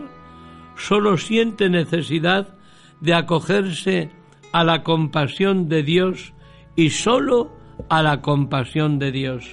solo 0.75 1.17
siente 1.17 1.69
necesidad 1.69 2.55
de 2.99 3.13
acogerse 3.13 4.10
a 4.51 4.63
la 4.63 4.81
compasión 4.81 5.69
de 5.69 5.83
Dios 5.83 6.33
y 6.75 6.89
solo 6.89 7.51
a 7.88 8.01
la 8.01 8.21
compasión 8.21 8.97
de 8.97 9.12
Dios. 9.12 9.47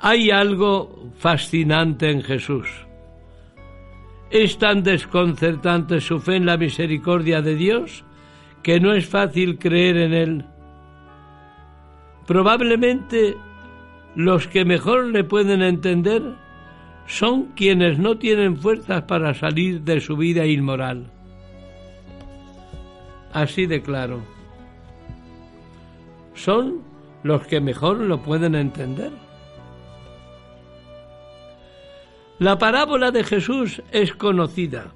Hay 0.00 0.30
algo 0.30 1.12
fascinante 1.18 2.10
en 2.10 2.22
Jesús. 2.22 2.66
Es 4.30 4.58
tan 4.58 4.82
desconcertante 4.82 6.00
su 6.00 6.18
fe 6.18 6.36
en 6.36 6.46
la 6.46 6.56
misericordia 6.56 7.40
de 7.40 7.54
Dios 7.54 8.04
que 8.64 8.80
no 8.80 8.94
es 8.94 9.06
fácil 9.06 9.58
creer 9.58 9.96
en 9.98 10.14
Él. 10.14 10.51
Probablemente 12.26 13.36
los 14.14 14.46
que 14.46 14.64
mejor 14.64 15.06
le 15.06 15.24
pueden 15.24 15.62
entender 15.62 16.22
son 17.06 17.46
quienes 17.56 17.98
no 17.98 18.18
tienen 18.18 18.56
fuerzas 18.56 19.02
para 19.02 19.34
salir 19.34 19.82
de 19.82 20.00
su 20.00 20.16
vida 20.16 20.46
inmoral. 20.46 21.10
Así 23.32 23.66
de 23.66 23.82
claro. 23.82 24.22
Son 26.34 26.82
los 27.22 27.46
que 27.46 27.60
mejor 27.60 27.98
lo 27.98 28.22
pueden 28.22 28.54
entender. 28.54 29.10
La 32.38 32.58
parábola 32.58 33.10
de 33.10 33.24
Jesús 33.24 33.82
es 33.92 34.14
conocida. 34.14 34.92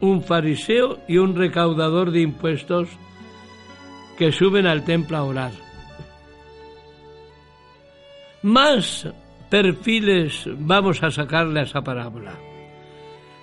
Un 0.00 0.22
fariseo 0.22 0.98
y 1.08 1.18
un 1.18 1.36
recaudador 1.36 2.10
de 2.10 2.20
impuestos 2.20 2.88
que 4.16 4.32
suben 4.32 4.66
al 4.66 4.84
templo 4.84 5.16
a 5.16 5.24
orar. 5.24 5.67
Más 8.42 9.08
perfiles 9.50 10.48
vamos 10.58 11.02
a 11.02 11.10
sacarle 11.10 11.60
a 11.60 11.62
esa 11.64 11.82
parábola. 11.82 12.34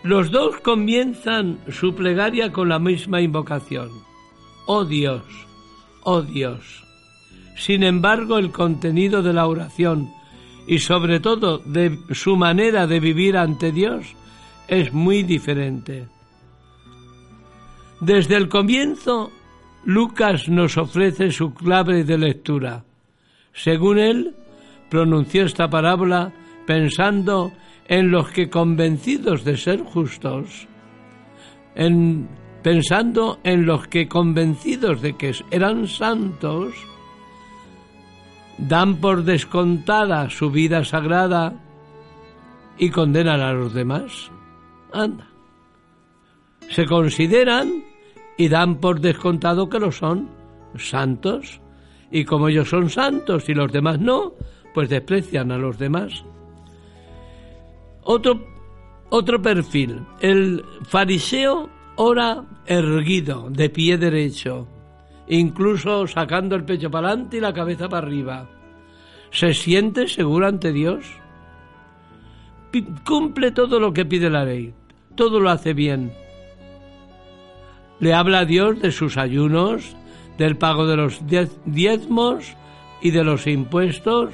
Los 0.04 0.32
dos 0.32 0.60
comienzan 0.62 1.60
su 1.70 1.96
plegaria 1.96 2.52
con 2.52 2.70
la 2.70 2.80
misma 2.80 3.22
invocación. 3.22 3.90
Oh 4.68 4.86
Dios, 4.86 5.24
oh 6.04 6.22
Dios. 6.22 6.84
Sin 7.58 7.84
embargo, 7.84 8.38
el 8.38 8.52
contenido 8.52 9.24
de 9.24 9.34
la 9.34 9.48
oración 9.48 10.12
y 10.68 10.80
sobre 10.80 11.20
todo 11.20 11.60
de 11.60 11.98
su 12.12 12.36
manera 12.36 12.88
de 12.88 13.00
vivir 13.00 13.38
ante 13.38 13.72
Dios 13.72 14.06
es 14.68 14.94
muy 14.94 15.24
diferente. 15.24 16.08
Desde 18.00 18.36
el 18.36 18.50
comienzo, 18.50 19.32
Lucas 19.86 20.50
nos 20.50 20.78
ofrece 20.78 21.32
su 21.32 21.54
clave 21.54 22.04
de 22.04 22.18
lectura. 22.18 22.84
Según 23.54 24.00
él, 24.00 24.36
pronunció 24.90 25.46
esta 25.46 25.70
parábola 25.70 26.32
pensando 26.66 27.52
en 27.88 28.12
los 28.12 28.30
que 28.32 28.50
convencidos 28.50 29.44
de 29.44 29.58
ser 29.58 29.82
justos, 29.82 30.68
en, 31.76 32.28
pensando 32.64 33.40
en 33.44 33.66
los 33.66 33.88
que 33.88 34.08
convencidos 34.08 35.02
de 35.02 35.16
que 35.16 35.34
eran 35.52 35.88
santos, 35.88 36.74
dan 38.58 38.98
por 38.98 39.24
descontada 39.24 40.30
su 40.30 40.50
vida 40.50 40.84
sagrada 40.84 41.54
y 42.78 42.90
condenan 42.90 43.42
a 43.42 43.54
los 43.54 43.74
demás. 43.74 44.32
Anda. 44.94 45.28
Se 46.70 46.86
consideran 46.86 47.84
y 48.38 48.48
dan 48.50 48.76
por 48.76 49.00
descontado 49.00 49.70
que 49.70 49.80
lo 49.80 49.92
son 49.92 50.30
santos. 50.78 51.62
Y 52.12 52.26
como 52.26 52.50
ellos 52.50 52.70
son 52.70 52.90
santos 52.90 53.50
y 53.50 53.54
los 53.54 53.72
demás 53.72 54.00
no, 54.00 54.34
pues 54.76 54.90
desprecian 54.90 55.54
a 55.54 55.58
los 55.58 55.80
demás. 55.80 56.26
Otro, 58.04 58.46
otro 59.10 59.42
perfil, 59.42 60.06
el 60.20 60.64
fariseo 60.84 61.70
ora 61.96 62.44
erguido, 62.66 63.50
de 63.50 63.70
pie 63.70 63.98
derecho, 63.98 64.68
incluso 65.30 66.06
sacando 66.08 66.58
el 66.58 66.66
pecho 66.66 66.92
para 66.92 67.08
adelante 67.08 67.38
y 67.38 67.40
la 67.40 67.54
cabeza 67.54 67.88
para 67.88 68.06
arriba. 68.06 68.50
Se 69.32 69.54
siente 69.54 70.10
seguro 70.10 70.46
ante 70.46 70.74
Dios. 70.74 71.06
Cumple 73.06 73.52
todo 73.52 73.80
lo 73.80 73.94
que 73.94 74.04
pide 74.04 74.30
la 74.30 74.44
ley, 74.44 74.74
todo 75.16 75.40
lo 75.40 75.50
hace 75.50 75.74
bien. 75.74 76.12
Le 78.02 78.14
habla 78.14 78.40
a 78.40 78.46
Dios 78.46 78.82
de 78.82 78.92
sus 78.92 79.16
ayunos, 79.18 79.96
del 80.38 80.58
pago 80.58 80.86
de 80.86 80.98
los 80.98 81.22
diezmos 81.66 82.58
y 83.02 83.12
de 83.12 83.24
los 83.24 83.48
impuestos, 83.48 84.34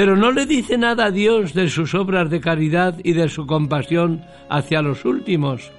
pero 0.00 0.16
no 0.16 0.32
le 0.32 0.46
dice 0.46 0.78
nada 0.78 1.04
a 1.04 1.10
Dios 1.10 1.52
de 1.52 1.68
sus 1.68 1.94
obras 1.94 2.30
de 2.30 2.40
caridad 2.40 2.98
y 3.04 3.12
de 3.12 3.28
su 3.28 3.46
compasión 3.46 4.24
hacia 4.48 4.80
los 4.80 5.04
últimos. 5.04 5.70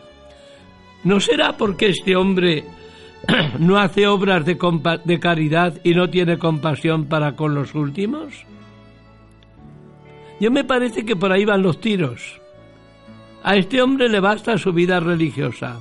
¿No 1.04 1.20
será 1.20 1.58
porque 1.58 1.88
este 1.88 2.16
hombre 2.16 2.64
no 3.58 3.80
hace 3.80 4.06
obras 4.06 4.46
de, 4.46 4.60
de 5.06 5.20
caridad 5.20 5.74
y 5.84 5.96
no 5.96 6.12
tiene 6.12 6.38
compasión 6.38 7.06
para 7.06 7.36
con 7.36 7.56
los 7.56 7.74
últimos? 7.74 8.46
Yo 10.40 10.52
me 10.52 10.66
parece 10.66 11.04
que 11.04 11.16
por 11.16 11.32
ahí 11.32 11.44
van 11.44 11.64
los 11.64 11.82
tiros. 11.82 12.40
A 13.42 13.56
este 13.56 13.82
hombre 13.82 14.08
le 14.08 14.20
basta 14.20 14.60
su 14.60 14.72
vida 14.72 15.00
religiosa. 15.00 15.80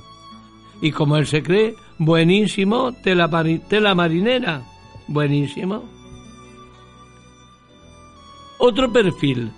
Y 0.81 0.91
como 0.91 1.17
él 1.17 1.27
se 1.27 1.43
cree, 1.43 1.75
buenísimo, 1.99 2.91
tela, 2.91 3.29
tela 3.69 3.93
marinera, 3.93 4.63
buenísimo. 5.07 6.00
Otro 8.63 8.93
perfil, 8.93 9.49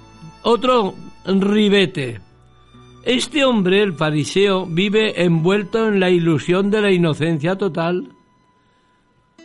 otro 0.43 0.93
ribete. 1.25 2.21
Este 3.03 3.43
hombre, 3.43 3.83
el 3.83 3.91
fariseo, 3.91 4.65
vive 4.65 5.25
envuelto 5.25 5.89
en 5.89 5.99
la 5.99 6.09
ilusión 6.09 6.71
de 6.71 6.81
la 6.81 6.89
inocencia 6.89 7.57
total. 7.57 8.07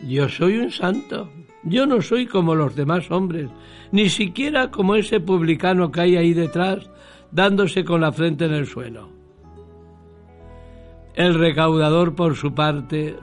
Yo 0.07 0.29
soy 0.29 0.59
un 0.59 0.71
santo. 0.71 1.29
Yo 1.63 1.85
no 1.85 2.01
soy 2.01 2.25
como 2.25 2.55
los 2.55 2.73
demás 2.73 3.11
hombres, 3.11 3.49
ni 3.91 4.07
siquiera 4.07 4.71
como 4.71 4.95
ese 4.95 5.19
publicano 5.19 5.91
que 5.91 5.99
hay 5.99 6.15
ahí 6.15 6.33
detrás, 6.33 6.89
dándose 7.29 7.83
con 7.83 7.99
la 7.99 8.13
frente 8.13 8.45
en 8.45 8.53
el 8.53 8.65
suelo. 8.65 9.09
El 11.15 11.35
recaudador, 11.37 12.15
por 12.15 12.37
su 12.37 12.53
parte, 12.53 13.17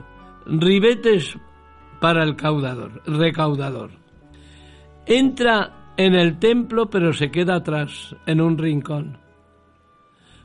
ribetes 0.45 1.35
para 1.99 2.23
el 2.23 2.35
caudador, 2.35 3.01
recaudador. 3.07 3.89
Entra 5.07 5.76
en 5.97 6.13
el 6.13 6.37
templo, 6.37 6.89
pero 6.89 7.11
se 7.11 7.31
queda 7.31 7.55
atrás, 7.55 8.15
en 8.25 8.39
un 8.39 8.57
rincón. 8.57 9.17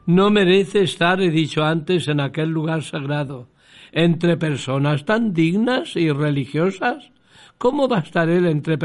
No 0.07 0.31
merece 0.31 0.83
estar, 0.83 1.21
he 1.21 1.31
dicho 1.31 1.62
antes, 1.62 2.09
en 2.09 2.21
aquel 2.21 2.49
lugar 2.49 2.83
sagrado, 2.83 3.49
entre 3.93 4.37
personas 4.37 5.05
tan 5.05 5.33
dignas 5.33 5.95
y 5.95 6.11
religiosas. 6.11 7.12
¿Cómo 7.59 7.87
va 7.87 7.99
a 7.99 8.01
estar 8.01 8.29
él 8.29 8.47
entre, 8.47 8.79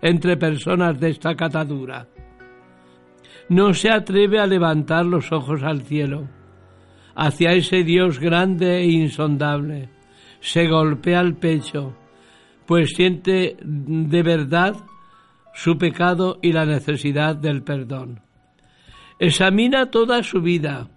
entre 0.00 0.36
personas 0.36 0.98
de 0.98 1.10
esta 1.10 1.36
catadura? 1.36 2.08
No 3.48 3.74
se 3.74 3.90
atreve 3.90 4.40
a 4.40 4.46
levantar 4.46 5.04
los 5.04 5.30
ojos 5.30 5.62
al 5.62 5.82
cielo, 5.82 6.28
hacia 7.14 7.52
ese 7.52 7.84
Dios 7.84 8.18
grande 8.18 8.78
e 8.78 8.86
insondable. 8.86 9.90
Se 10.40 10.66
golpea 10.66 11.20
el 11.20 11.34
pecho, 11.34 11.94
pues 12.66 12.94
siente 12.96 13.56
de 13.62 14.22
verdad 14.22 14.74
su 15.54 15.76
pecado 15.78 16.38
y 16.42 16.52
la 16.52 16.64
necesidad 16.64 17.36
del 17.36 17.62
perdón. 17.62 18.20
Examina 19.18 19.90
toda 19.90 20.22
su 20.22 20.40
vida 20.40 20.88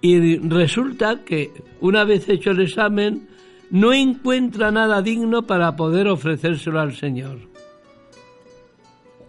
y 0.00 0.38
resulta 0.38 1.24
que 1.24 1.50
una 1.80 2.04
vez 2.04 2.28
hecho 2.28 2.52
el 2.52 2.60
examen 2.60 3.28
no 3.70 3.92
encuentra 3.92 4.70
nada 4.70 5.02
digno 5.02 5.42
para 5.42 5.76
poder 5.76 6.08
ofrecérselo 6.08 6.80
al 6.80 6.94
Señor. 6.94 7.38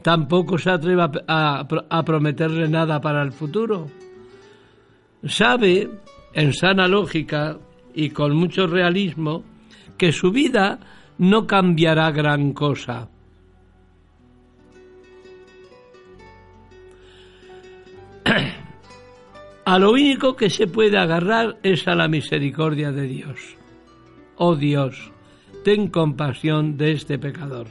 Tampoco 0.01 0.57
se 0.57 0.71
atreve 0.71 1.03
a, 1.27 2.03
prometerle 2.05 2.67
nada 2.67 2.99
para 3.01 3.21
el 3.21 3.31
futuro. 3.31 3.87
Sabe, 5.23 5.89
en 6.33 6.53
sana 6.53 6.87
lógica 6.87 7.59
y 7.93 8.09
con 8.09 8.35
mucho 8.35 8.65
realismo, 8.65 9.43
que 9.97 10.11
su 10.11 10.31
vida 10.31 10.79
no 11.19 11.45
cambiará 11.45 12.09
gran 12.09 12.53
cosa 12.53 13.09
a 19.65 19.79
lo 19.79 19.91
único 19.91 20.35
que 20.35 20.49
se 20.49 20.67
puede 20.67 20.97
agarrar 20.97 21.57
es 21.63 21.87
a 21.87 21.95
la 21.95 22.07
misericordia 22.07 22.91
de 22.91 23.07
Dios. 23.07 23.57
Oh 24.35 24.55
Dios, 24.55 25.11
ten 25.63 25.87
compasión 25.87 26.77
de 26.77 26.93
este 26.93 27.19
pecador. 27.19 27.67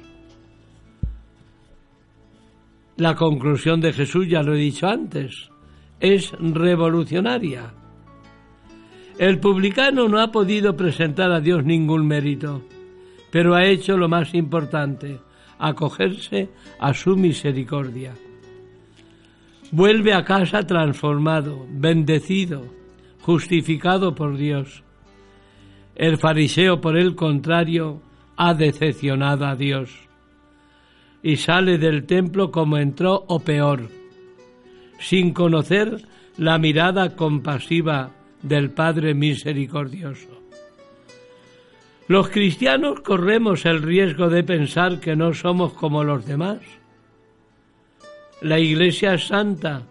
La 2.97 3.15
conclusión 3.15 3.81
de 3.81 3.93
Jesús, 3.93 4.29
ya 4.29 4.43
lo 4.43 4.55
he 4.55 4.59
dicho 4.59 4.87
antes, 4.87 5.51
es 5.99 6.33
revolucionaria. 6.39 7.73
El 9.19 9.39
publicano 9.39 10.09
no 10.09 10.21
ha 10.21 10.31
podido 10.31 10.77
presentar 10.77 11.33
a 11.33 11.41
Dios 11.41 11.65
ningún 11.65 12.07
mérito, 12.07 12.63
pero 13.31 13.55
ha 13.55 13.65
hecho 13.65 13.97
lo 13.97 14.09
más 14.09 14.35
importante, 14.35 15.19
acogerse 15.59 16.49
a 16.79 16.95
su 16.95 17.17
misericordia 17.17 18.15
vuelve 19.71 20.15
a 20.15 20.25
casa 20.25 20.67
transformado, 20.67 21.67
bendecido, 21.71 22.65
justificado 23.21 24.15
por 24.15 24.37
Dios. 24.37 24.83
El 25.95 26.19
fariseo, 26.19 26.81
por 26.81 26.97
el 26.97 27.15
contrario, 27.15 28.03
ha 28.37 28.55
decepcionado 28.55 29.47
a 29.47 29.55
Dios 29.55 29.91
y 31.23 31.37
sale 31.37 31.77
del 31.79 32.07
templo 32.07 32.51
como 32.51 32.79
entró 32.79 33.25
o 33.29 33.41
peor, 33.41 33.89
sin 34.99 35.33
conocer 35.33 36.03
la 36.39 36.59
mirada 36.59 37.15
compasiva 37.17 38.13
del 38.43 38.71
Padre 38.71 39.15
misericordioso. 39.15 40.41
Los 42.09 42.31
cristianos 42.31 43.01
corremos 43.01 43.67
el 43.67 43.83
riesgo 43.83 44.31
de 44.31 44.43
pensar 44.43 44.99
que 44.99 45.15
no 45.15 45.35
somos 45.35 45.75
como 45.75 46.03
los 46.03 46.27
demás 46.27 46.59
la 48.41 48.59
Iglesia 48.59 49.15
es 49.15 49.27
santa 49.27 49.83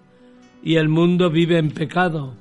y 0.64 0.76
el 0.76 0.90
mundo 0.90 1.30
vive 1.30 1.58
en 1.58 1.72
pecado. 1.72 2.36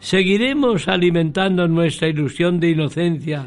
Seguiremos 0.00 0.88
alimentando 0.88 1.66
nuestra 1.66 2.08
ilusión 2.08 2.60
de 2.60 2.70
inocencia 2.70 3.46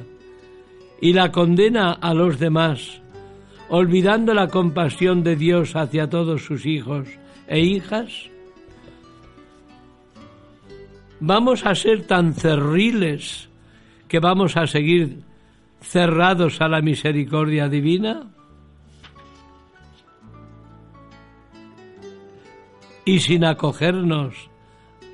y 0.99 1.13
la 1.13 1.31
condena 1.31 1.93
a 1.93 2.13
los 2.13 2.39
demás, 2.39 3.01
olvidando 3.69 4.33
la 4.33 4.47
compasión 4.47 5.23
de 5.23 5.35
Dios 5.35 5.75
hacia 5.75 6.09
todos 6.09 6.43
sus 6.43 6.65
hijos 6.65 7.07
e 7.47 7.61
hijas. 7.61 8.29
Vamos 11.19 11.65
a 11.65 11.75
ser 11.75 12.03
tan 12.03 12.33
cerriles 12.33 13.49
que 14.07 14.19
vamos 14.19 14.57
a 14.57 14.67
seguir 14.67 15.19
cerrados 15.81 16.61
a 16.61 16.67
la 16.67 16.81
misericordia 16.81 17.69
divina. 17.69 18.27
Y 23.05 23.19
sin 23.19 23.45
acogernos 23.45 24.49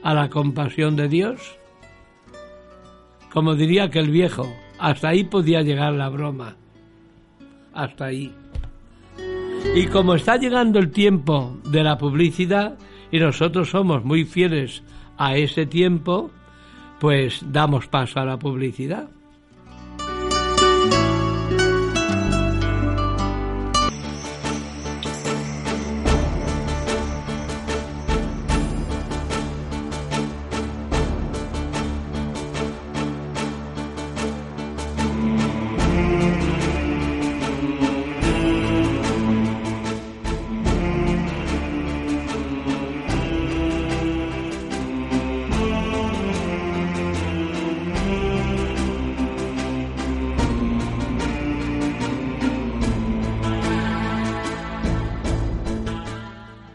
a 0.04 0.14
la 0.14 0.30
compasión 0.30 0.96
de 0.96 1.08
Dios? 1.08 1.58
Como 3.32 3.56
diría 3.56 3.86
aquel 3.86 4.10
viejo, 4.10 4.48
hasta 4.80 5.10
ahí 5.10 5.24
podía 5.24 5.62
llegar 5.62 5.94
la 5.94 6.10
broma. 6.10 6.56
Hasta 7.74 8.06
ahí. 8.06 8.34
Y 9.76 9.86
como 9.88 10.16
está 10.16 10.38
llegando 10.38 10.80
el 10.80 10.92
tiempo 10.92 11.58
de 11.66 11.84
la 11.84 11.98
publicidad 11.98 12.78
y 13.12 13.20
nosotros 13.20 13.70
somos 13.70 14.04
muy 14.04 14.26
fieles 14.26 14.84
a 15.18 15.36
ese 15.36 15.66
tiempo, 15.66 16.32
pues 17.00 17.44
damos 17.52 17.88
paso 17.88 18.20
a 18.20 18.26
la 18.26 18.38
publicidad. 18.38 19.10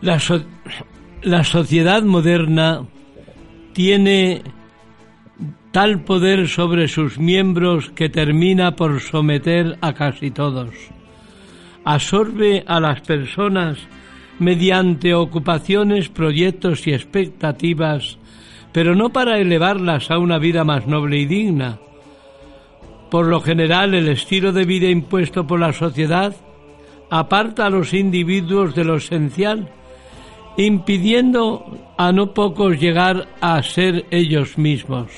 La, 0.02 0.20
la 1.22 1.44
sociedad 1.44 2.02
moderna 2.02 2.84
tiene 3.72 4.42
tal 5.70 6.00
poder 6.00 6.48
sobre 6.48 6.88
sus 6.88 7.18
miembros 7.18 7.90
que 7.90 8.08
termina 8.08 8.76
por 8.76 9.00
someter 9.00 9.78
a 9.80 9.94
casi 9.94 10.30
todos. 10.30 10.74
Absorbe 11.84 12.64
a 12.66 12.78
las 12.80 13.00
personas 13.00 13.78
mediante 14.38 15.14
ocupaciones, 15.14 16.08
proyectos 16.08 16.86
y 16.86 16.92
expectativas, 16.92 18.18
pero 18.72 18.94
no 18.94 19.10
para 19.10 19.38
elevarlas 19.38 20.10
a 20.10 20.18
una 20.18 20.38
vida 20.38 20.64
más 20.64 20.86
noble 20.86 21.18
y 21.18 21.26
digna. 21.26 21.78
Por 23.10 23.26
lo 23.26 23.40
general, 23.40 23.94
el 23.94 24.08
estilo 24.08 24.52
de 24.52 24.64
vida 24.64 24.88
impuesto 24.88 25.46
por 25.46 25.60
la 25.60 25.72
sociedad 25.72 26.34
aparta 27.08 27.66
a 27.66 27.70
los 27.70 27.94
individuos 27.94 28.74
de 28.74 28.84
lo 28.84 28.96
esencial, 28.96 29.68
impidiendo 30.56 31.64
a 31.96 32.12
no 32.12 32.34
pocos 32.34 32.78
llegar 32.78 33.28
a 33.40 33.62
ser 33.62 34.06
ellos 34.10 34.58
mismos. 34.58 35.10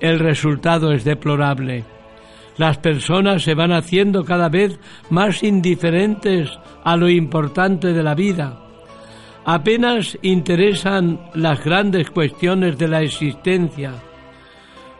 El 0.00 0.18
resultado 0.18 0.92
es 0.92 1.04
deplorable. 1.04 1.84
Las 2.56 2.78
personas 2.78 3.42
se 3.42 3.54
van 3.54 3.72
haciendo 3.72 4.24
cada 4.24 4.48
vez 4.48 4.78
más 5.10 5.42
indiferentes 5.42 6.50
a 6.84 6.96
lo 6.96 7.08
importante 7.08 7.92
de 7.92 8.02
la 8.02 8.14
vida. 8.14 8.58
Apenas 9.44 10.18
interesan 10.22 11.20
las 11.34 11.64
grandes 11.64 12.10
cuestiones 12.10 12.76
de 12.76 12.88
la 12.88 13.02
existencia. 13.02 13.94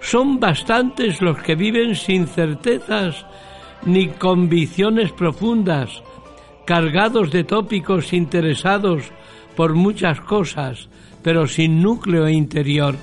Son 0.00 0.38
bastantes 0.38 1.20
los 1.20 1.38
que 1.38 1.54
viven 1.54 1.96
sin 1.96 2.26
certezas 2.26 3.26
ni 3.84 4.08
convicciones 4.08 5.12
profundas, 5.12 6.02
cargados 6.68 7.30
de 7.30 7.44
tópicos 7.44 8.12
interesados 8.12 9.04
por 9.56 9.74
muchas 9.74 10.20
cosas, 10.20 10.90
pero 11.22 11.46
sin 11.46 11.80
núcleo 11.80 12.28
interior. 12.28 12.94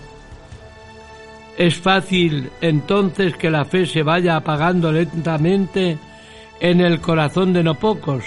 Es 1.57 1.75
fácil 1.75 2.51
entonces 2.61 3.35
que 3.35 3.49
la 3.49 3.65
fe 3.65 3.87
se 3.87 4.03
vaya 4.03 4.35
apagando 4.35 4.91
lentamente 4.91 5.97
en 6.59 6.79
el 6.79 7.01
corazón 7.01 7.53
de 7.53 7.63
no 7.63 7.73
pocos. 7.73 8.23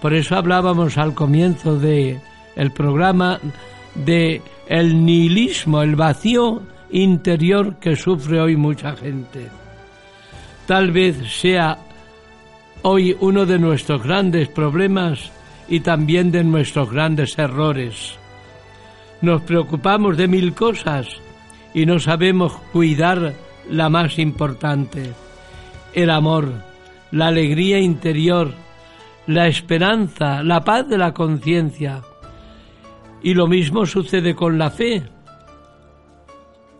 Por 0.00 0.14
eso 0.14 0.34
hablábamos 0.34 0.98
al 0.98 1.14
comienzo 1.14 1.78
de 1.78 2.18
el 2.56 2.72
programa 2.72 3.38
de 3.94 4.42
el 4.66 5.04
nihilismo, 5.04 5.82
el 5.82 5.94
vacío 5.94 6.60
interior 6.90 7.76
que 7.76 7.94
sufre 7.94 8.40
hoy 8.40 8.56
mucha 8.56 8.96
gente. 8.96 9.46
Tal 10.66 10.90
vez 10.90 11.18
sea 11.40 11.78
hoy 12.82 13.16
uno 13.20 13.46
de 13.46 13.58
nuestros 13.58 14.02
grandes 14.02 14.48
problemas 14.48 15.30
y 15.68 15.80
también 15.80 16.30
de 16.30 16.44
nuestros 16.44 16.90
grandes 16.90 17.38
errores. 17.38 18.18
Nos 19.20 19.42
preocupamos 19.42 20.16
de 20.16 20.28
mil 20.28 20.54
cosas 20.54 21.08
y 21.74 21.86
no 21.86 21.98
sabemos 21.98 22.52
cuidar 22.72 23.34
la 23.70 23.88
más 23.88 24.18
importante, 24.18 25.12
el 25.94 26.10
amor, 26.10 26.52
la 27.12 27.28
alegría 27.28 27.78
interior, 27.78 28.52
la 29.26 29.46
esperanza, 29.46 30.42
la 30.42 30.64
paz 30.64 30.88
de 30.88 30.98
la 30.98 31.14
conciencia. 31.14 32.02
Y 33.22 33.34
lo 33.34 33.46
mismo 33.46 33.86
sucede 33.86 34.34
con 34.34 34.58
la 34.58 34.70
fe. 34.70 35.04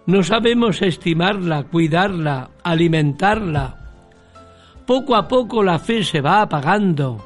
No 0.07 0.25
sabemos 0.25 0.83
estimarla, 0.83 1.62
cuidarla, 1.65 2.51
alimentarla. 2.65 3.82
Poco 4.87 5.14
a 5.14 5.29
poco 5.29 5.62
la 5.62 5.79
fe 5.79 6.05
se 6.05 6.21
va 6.21 6.42
apagando. 6.42 7.18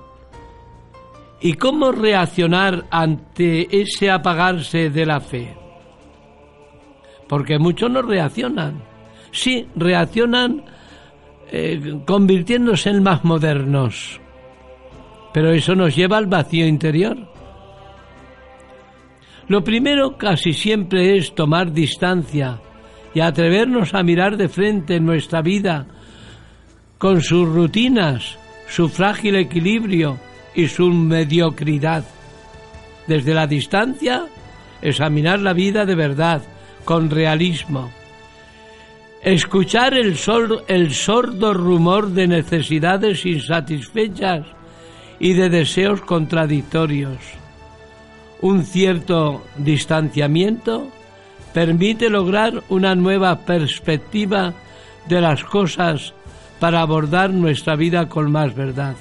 ¿Y 1.40 1.55
cómo 1.55 1.92
reaccionar 1.92 2.87
ante 2.90 3.69
ese 3.81 4.11
apagarse 4.11 4.90
de 4.90 5.07
la 5.07 5.21
fe? 5.21 5.66
porque 7.29 7.59
muchos 7.59 7.90
no 7.90 8.03
reaccionan. 8.03 8.83
Sí, 9.31 9.66
reaccionan 9.75 10.64
eh, 11.51 12.01
convirtiéndose 12.07 12.90
en 12.90 13.03
más 13.03 13.25
modernos, 13.25 14.21
pero 15.33 15.51
eso 15.53 15.75
nos 15.75 15.95
lleva 15.95 16.19
al 16.19 16.27
vacío 16.27 16.66
interior. 16.66 17.16
Lo 19.49 19.62
primero 19.62 20.16
casi 20.16 20.53
siempre 20.53 21.16
es 21.16 21.35
tomar 21.35 21.73
distancia 21.73 22.61
y 23.14 23.21
atrevernos 23.21 23.95
a 23.95 24.03
mirar 24.03 24.37
de 24.37 24.49
frente 24.49 24.99
nuestra 24.99 25.40
vida 25.40 25.87
con 26.99 27.21
sus 27.21 27.49
rutinas, 27.49 28.39
su 28.69 28.89
frágil 28.89 29.37
equilibrio 29.37 30.19
y 30.55 30.69
su 30.69 30.89
mediocridad. 30.89 32.05
Desde 33.07 33.35
la 33.35 33.47
distancia, 33.47 34.27
examinar 34.83 35.41
la 35.41 35.53
vida 35.53 35.85
de 35.85 35.95
verdad, 35.95 36.43
con 36.85 37.11
realismo. 37.11 37.91
Escuchar 39.23 39.95
el, 39.95 40.17
sordo 40.17 41.53
rumor 41.53 42.11
de 42.11 42.29
necesidades 42.29 43.27
insatisfechas 43.27 44.47
y 45.19 45.35
de 45.35 45.49
deseos 45.49 46.01
contradictorios. 46.01 47.19
Un 48.41 48.65
cierto 48.65 49.45
distanciamiento 49.57 50.89
permite 51.53 52.09
lograr 52.09 52.63
una 52.69 52.95
nueva 52.95 53.41
perspectiva 53.41 54.55
de 55.09 55.21
las 55.21 55.43
cosas 55.43 56.13
para 56.61 56.81
abordar 56.81 57.33
nuestra 57.33 57.77
vida 57.77 58.09
con 58.09 58.31
más 58.31 58.55
verdad. 58.55 58.97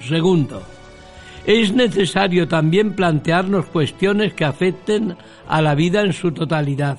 Segundo, 0.00 0.62
es 1.46 1.72
necesario 1.72 2.48
también 2.48 2.94
plantearnos 2.94 3.66
cuestiones 3.66 4.34
que 4.34 4.44
afecten 4.44 5.16
a 5.48 5.60
la 5.60 5.74
vida 5.74 6.02
en 6.02 6.12
su 6.12 6.32
totalidad 6.32 6.98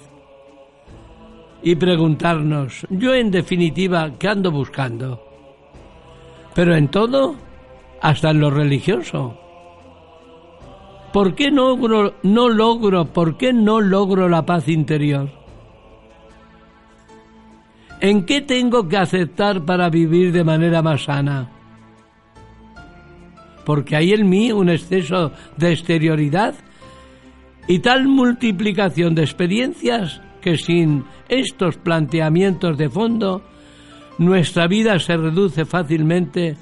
y 1.63 1.75
preguntarnos, 1.75 2.85
yo 2.89 3.13
en 3.13 3.31
definitiva, 3.31 4.11
¿qué 4.17 4.27
ando 4.27 4.51
buscando? 4.51 5.23
Pero 6.53 6.75
en 6.75 6.87
todo, 6.89 7.35
hasta 8.01 8.31
en 8.31 8.39
lo 8.39 8.49
religioso. 8.49 9.37
¿Por 11.13 11.35
qué 11.35 11.51
no 11.51 11.75
logro, 12.49 13.05
por 13.05 13.37
qué 13.37 13.53
no 13.53 13.79
logro 13.79 14.27
la 14.27 14.45
paz 14.45 14.67
interior? 14.67 15.40
¿En 18.01 18.25
qué 18.25 18.41
tengo 18.41 18.87
que 18.89 18.97
aceptar 18.97 19.63
para 19.63 19.89
vivir 19.89 20.31
de 20.33 20.43
manera 20.43 20.81
más 20.81 21.03
sana? 21.03 21.49
porque 23.65 23.95
hay 23.95 24.13
en 24.13 24.29
mí 24.29 24.51
un 24.51 24.69
exceso 24.69 25.31
de 25.57 25.71
exterioridad 25.71 26.55
y 27.67 27.79
tal 27.79 28.07
multiplicación 28.07 29.15
de 29.15 29.23
experiencias 29.23 30.21
que 30.41 30.57
sin 30.57 31.05
estos 31.29 31.77
planteamientos 31.77 32.77
de 32.77 32.89
fondo, 32.89 33.43
nuestra 34.17 34.67
vida 34.67 34.97
se 34.99 35.15
reduce 35.15 35.65
fácilmente 35.65 36.57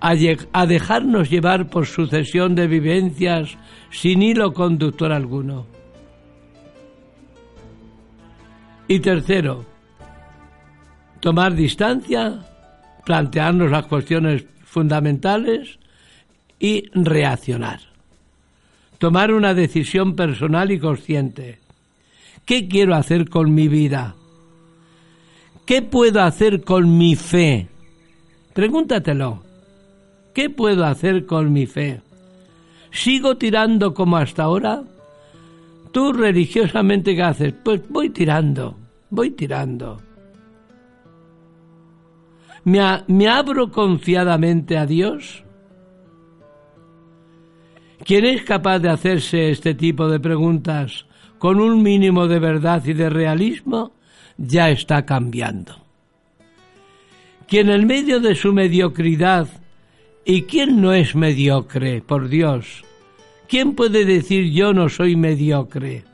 a, 0.00 0.66
dejarnos 0.66 1.30
llevar 1.30 1.68
por 1.68 1.86
sucesión 1.86 2.54
de 2.54 2.66
vivencias 2.66 3.56
sin 3.90 4.22
hilo 4.22 4.52
conductor 4.52 5.12
alguno. 5.12 5.66
Y 8.88 9.00
tercero, 9.00 9.64
tomar 11.22 11.54
distancia, 11.54 12.40
plantearnos 13.04 13.70
las 13.70 13.86
cuestiones 13.86 14.44
fundamentales 14.64 15.78
y 16.58 16.90
reaccionar. 16.92 17.80
Tomar 18.98 19.32
una 19.32 19.54
decisión 19.54 20.16
personal 20.16 20.72
y 20.72 20.80
consciente. 20.80 21.60
¿Qué 22.44 22.66
quiero 22.66 22.96
hacer 22.96 23.28
con 23.28 23.54
mi 23.54 23.68
vida? 23.68 24.16
¿Qué 25.64 25.80
puedo 25.80 26.22
hacer 26.22 26.64
con 26.64 26.98
mi 26.98 27.14
fe? 27.14 27.68
Pregúntatelo. 28.52 29.44
¿Qué 30.34 30.50
puedo 30.50 30.84
hacer 30.84 31.24
con 31.24 31.52
mi 31.52 31.66
fe? 31.66 32.00
¿Sigo 32.90 33.36
tirando 33.36 33.94
como 33.94 34.16
hasta 34.16 34.42
ahora? 34.42 34.82
¿Tú 35.92 36.12
religiosamente 36.12 37.14
qué 37.14 37.22
haces? 37.22 37.54
Pues 37.62 37.80
voy 37.88 38.10
tirando, 38.10 38.76
voy 39.08 39.30
tirando. 39.30 40.00
¿Me, 42.64 42.80
¿Me 43.08 43.28
abro 43.28 43.70
confiadamente 43.70 44.76
a 44.78 44.86
Dios? 44.86 45.44
Quien 48.04 48.24
es 48.24 48.42
capaz 48.42 48.80
de 48.80 48.90
hacerse 48.90 49.50
este 49.50 49.74
tipo 49.74 50.08
de 50.08 50.18
preguntas 50.20 51.06
con 51.38 51.60
un 51.60 51.82
mínimo 51.82 52.28
de 52.28 52.38
verdad 52.38 52.84
y 52.84 52.92
de 52.92 53.10
realismo, 53.10 53.92
ya 54.36 54.70
está 54.70 55.04
cambiando. 55.04 55.76
Quien 57.48 57.68
en 57.68 57.86
medio 57.86 58.20
de 58.20 58.34
su 58.34 58.52
mediocridad, 58.52 59.48
¿y 60.24 60.42
quién 60.42 60.80
no 60.80 60.92
es 60.92 61.14
mediocre, 61.14 62.00
por 62.00 62.28
Dios? 62.28 62.84
¿Quién 63.48 63.74
puede 63.74 64.04
decir 64.04 64.50
yo 64.52 64.72
no 64.72 64.88
soy 64.88 65.16
mediocre? 65.16 66.04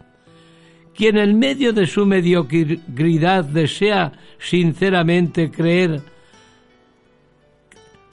Quien 0.95 1.17
en 1.17 1.39
medio 1.39 1.73
de 1.73 1.87
su 1.87 2.07
mediocridad 2.07 3.45
desea 3.45 4.13
sinceramente 4.39 5.51
creer, 5.51 6.01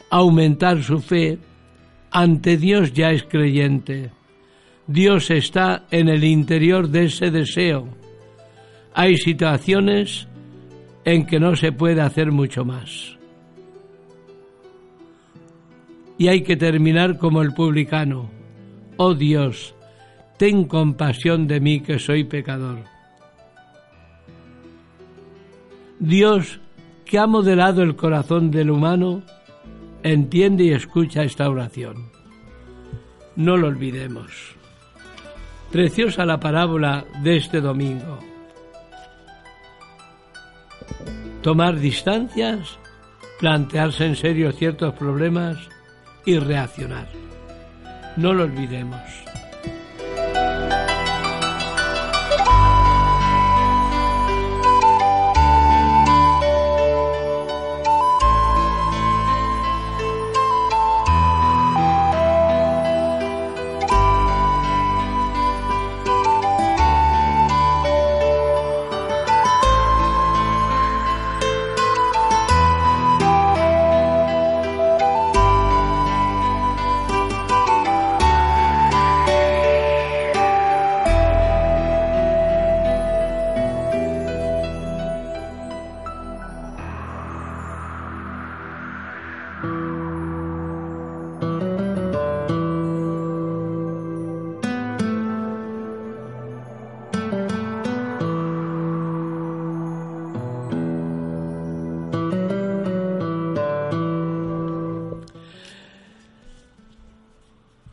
aumentar 0.10 0.82
su 0.84 1.00
fe, 1.00 1.38
ante 2.12 2.58
Dios 2.58 2.94
ya 2.94 3.12
es 3.12 3.24
creyente. 3.24 4.12
Dios 4.88 5.32
está 5.32 5.86
en 5.92 6.10
el 6.10 6.24
interior 6.24 6.90
de 6.90 7.06
ese 7.06 7.32
deseo. 7.32 7.88
Hay 8.94 9.18
situaciones 9.18 10.28
en 11.04 11.26
que 11.26 11.40
no 11.40 11.56
se 11.56 11.72
puede 11.72 12.02
hacer 12.02 12.32
mucho 12.32 12.64
más. 12.64 13.18
Y 16.18 16.28
hay 16.28 16.44
que 16.44 16.56
terminar 16.56 17.18
como 17.18 17.42
el 17.42 17.54
publicano. 17.54 18.30
Oh 18.98 19.14
Dios, 19.14 19.76
ten 20.38 20.66
compasión 20.66 21.48
de 21.48 21.60
mí 21.60 21.82
que 21.82 22.00
soy 22.00 22.24
pecador. 22.24 22.84
Dios, 26.00 26.60
que 27.06 27.20
ha 27.20 27.28
modelado 27.28 27.84
el 27.84 27.96
corazón 27.96 28.52
del 28.52 28.72
humano, 28.72 29.24
entiende 30.06 30.66
y 30.66 30.72
escucha 30.72 31.24
esta 31.24 31.50
oración. 31.50 32.12
No 33.36 33.58
lo 33.58 33.68
olvidemos. 33.68 34.56
Preciosa 35.72 36.26
la 36.26 36.40
parábola 36.40 37.06
de 37.24 37.38
este 37.38 37.60
domingo. 37.60 38.20
Tomar 41.42 41.80
distancias, 41.80 42.78
plantearse 43.40 44.06
en 44.06 44.16
serio 44.16 44.52
ciertos 44.52 44.94
problemas 44.94 45.58
y 46.24 46.38
reaccionar. 46.38 47.08
No 48.16 48.32
lo 48.32 48.44
olvidemos. 48.44 49.25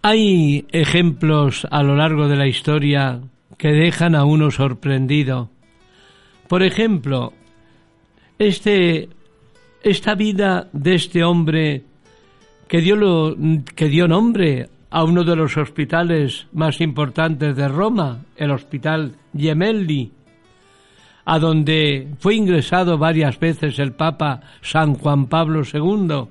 Hay 0.05 0.67
ejemplos 0.73 1.65
a 1.71 1.85
lo 1.85 1.95
largo 1.95 2.27
de 2.27 2.35
la 2.35 2.49
historia 2.49 3.21
que 3.57 3.69
dejan 3.69 4.17
a 4.17 4.25
uno 4.25 4.51
sorprendido. 4.51 5.51
Por 6.49 6.65
ejemplo, 6.65 7.33
este, 8.37 9.09
esta 9.81 10.17
vida 10.17 10.69
de 10.73 10.97
este 10.97 11.23
hombre 11.23 11.85
que 12.67 12.81
dio, 12.81 12.97
que 13.77 13.89
dio 13.89 14.09
nombre 14.09 14.69
a 14.91 15.05
uno 15.05 15.23
de 15.23 15.37
los 15.37 15.57
hospitales 15.57 16.49
más 16.53 16.81
importantes 16.81 17.55
de 17.55 17.69
Roma, 17.69 18.25
el 18.37 18.51
Hospital 18.51 19.15
Gemelli, 19.37 20.11
a 21.27 21.39
donde 21.39 22.09
fue 22.19 22.35
ingresado 22.35 22.99
varias 22.99 23.39
veces 23.39 23.79
el 23.79 23.93
Papa 23.93 24.41
San 24.63 24.95
Juan 24.95 25.29
Pablo 25.29 25.63
II 25.63 26.25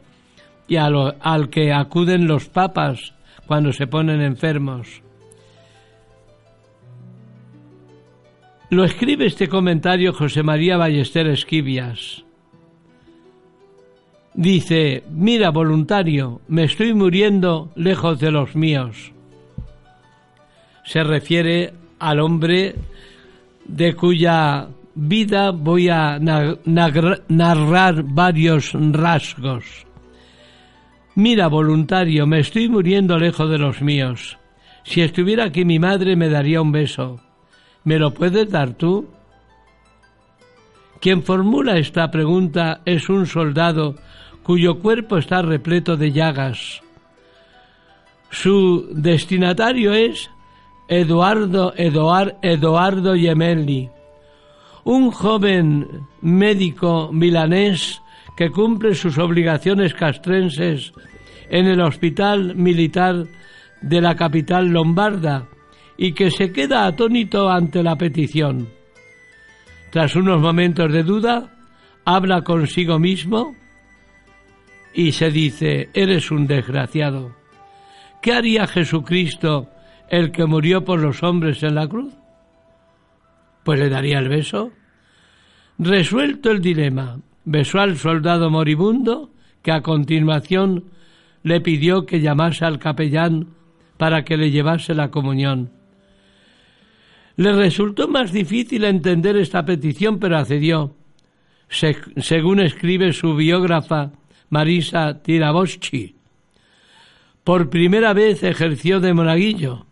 y 0.67 0.75
al 0.75 1.49
que 1.49 1.71
acuden 1.71 2.27
los 2.27 2.49
papas 2.49 3.13
cuando 3.47 3.73
se 3.73 3.87
ponen 3.87 4.21
enfermos. 4.21 5.01
Lo 8.69 8.85
escribe 8.85 9.25
este 9.25 9.49
comentario 9.49 10.13
José 10.13 10.43
María 10.43 10.77
Ballester 10.77 11.27
Esquivias. 11.27 12.23
Dice, 14.33 15.03
mira 15.09 15.49
voluntario, 15.49 16.39
me 16.47 16.63
estoy 16.63 16.93
muriendo 16.93 17.71
lejos 17.75 18.17
de 18.19 18.31
los 18.31 18.55
míos. 18.55 19.11
Se 20.85 21.03
refiere 21.03 21.73
al 21.99 22.21
hombre 22.21 22.75
de 23.65 23.93
cuya 23.93 24.69
vida 24.95 25.51
voy 25.51 25.89
a 25.89 26.17
narrar 26.17 28.03
varios 28.03 28.71
rasgos. 28.73 29.90
Mira, 31.15 31.47
voluntario, 31.47 32.25
me 32.25 32.39
estoy 32.39 32.69
muriendo 32.69 33.17
lejos 33.17 33.49
de 33.49 33.57
los 33.57 33.81
míos. 33.81 34.37
Si 34.83 35.01
estuviera 35.01 35.45
aquí 35.45 35.65
mi 35.65 35.77
madre 35.77 36.15
me 36.15 36.29
daría 36.29 36.61
un 36.61 36.71
beso. 36.71 37.19
¿Me 37.83 37.99
lo 37.99 38.13
puedes 38.13 38.49
dar 38.49 38.73
tú? 38.73 39.07
Quien 41.01 41.23
formula 41.23 41.77
esta 41.77 42.09
pregunta 42.11 42.81
es 42.85 43.09
un 43.09 43.25
soldado 43.25 43.95
cuyo 44.43 44.79
cuerpo 44.79 45.17
está 45.17 45.41
repleto 45.41 45.97
de 45.97 46.11
llagas. 46.11 46.81
Su 48.29 48.87
destinatario 48.91 49.93
es 49.93 50.29
Eduardo 50.87 51.73
Eduard, 51.75 52.35
Eduardo 52.41 53.15
Gemelli, 53.15 53.89
un 54.83 55.11
joven 55.11 56.07
médico 56.21 57.09
milanés 57.11 58.01
que 58.41 58.49
cumple 58.49 58.95
sus 58.95 59.19
obligaciones 59.19 59.93
castrenses 59.93 60.93
en 61.51 61.67
el 61.67 61.79
hospital 61.79 62.55
militar 62.55 63.27
de 63.83 64.01
la 64.01 64.15
capital 64.15 64.69
lombarda 64.69 65.47
y 65.95 66.13
que 66.13 66.31
se 66.31 66.51
queda 66.51 66.87
atónito 66.87 67.51
ante 67.51 67.83
la 67.83 67.95
petición. 67.95 68.67
Tras 69.91 70.15
unos 70.15 70.41
momentos 70.41 70.91
de 70.91 71.03
duda, 71.03 71.51
habla 72.03 72.41
consigo 72.41 72.97
mismo 72.97 73.55
y 74.95 75.11
se 75.11 75.29
dice, 75.29 75.89
eres 75.93 76.31
un 76.31 76.47
desgraciado. 76.47 77.35
¿Qué 78.23 78.33
haría 78.33 78.65
Jesucristo, 78.65 79.69
el 80.09 80.31
que 80.31 80.47
murió 80.47 80.83
por 80.83 80.99
los 80.99 81.21
hombres 81.21 81.61
en 81.61 81.75
la 81.75 81.87
cruz? 81.87 82.11
Pues 83.63 83.79
le 83.79 83.89
daría 83.89 84.17
el 84.17 84.29
beso. 84.29 84.71
Resuelto 85.77 86.49
el 86.49 86.59
dilema, 86.59 87.19
besó 87.45 87.79
al 87.79 87.97
soldado 87.97 88.49
moribundo, 88.49 89.29
que 89.61 89.71
a 89.71 89.81
continuación 89.81 90.85
le 91.43 91.61
pidió 91.61 92.05
que 92.05 92.21
llamase 92.21 92.65
al 92.65 92.79
capellán 92.79 93.47
para 93.97 94.23
que 94.23 94.37
le 94.37 94.51
llevase 94.51 94.93
la 94.93 95.11
comunión. 95.11 95.71
Le 97.35 97.53
resultó 97.53 98.07
más 98.07 98.31
difícil 98.31 98.83
entender 98.83 99.37
esta 99.37 99.65
petición, 99.65 100.19
pero 100.19 100.37
accedió, 100.37 100.95
según 101.69 102.59
escribe 102.59 103.13
su 103.13 103.35
biógrafa 103.35 104.11
Marisa 104.49 105.21
Tiraboschi. 105.21 106.15
Por 107.43 107.69
primera 107.69 108.13
vez 108.13 108.43
ejerció 108.43 108.99
de 108.99 109.13
monaguillo, 109.13 109.85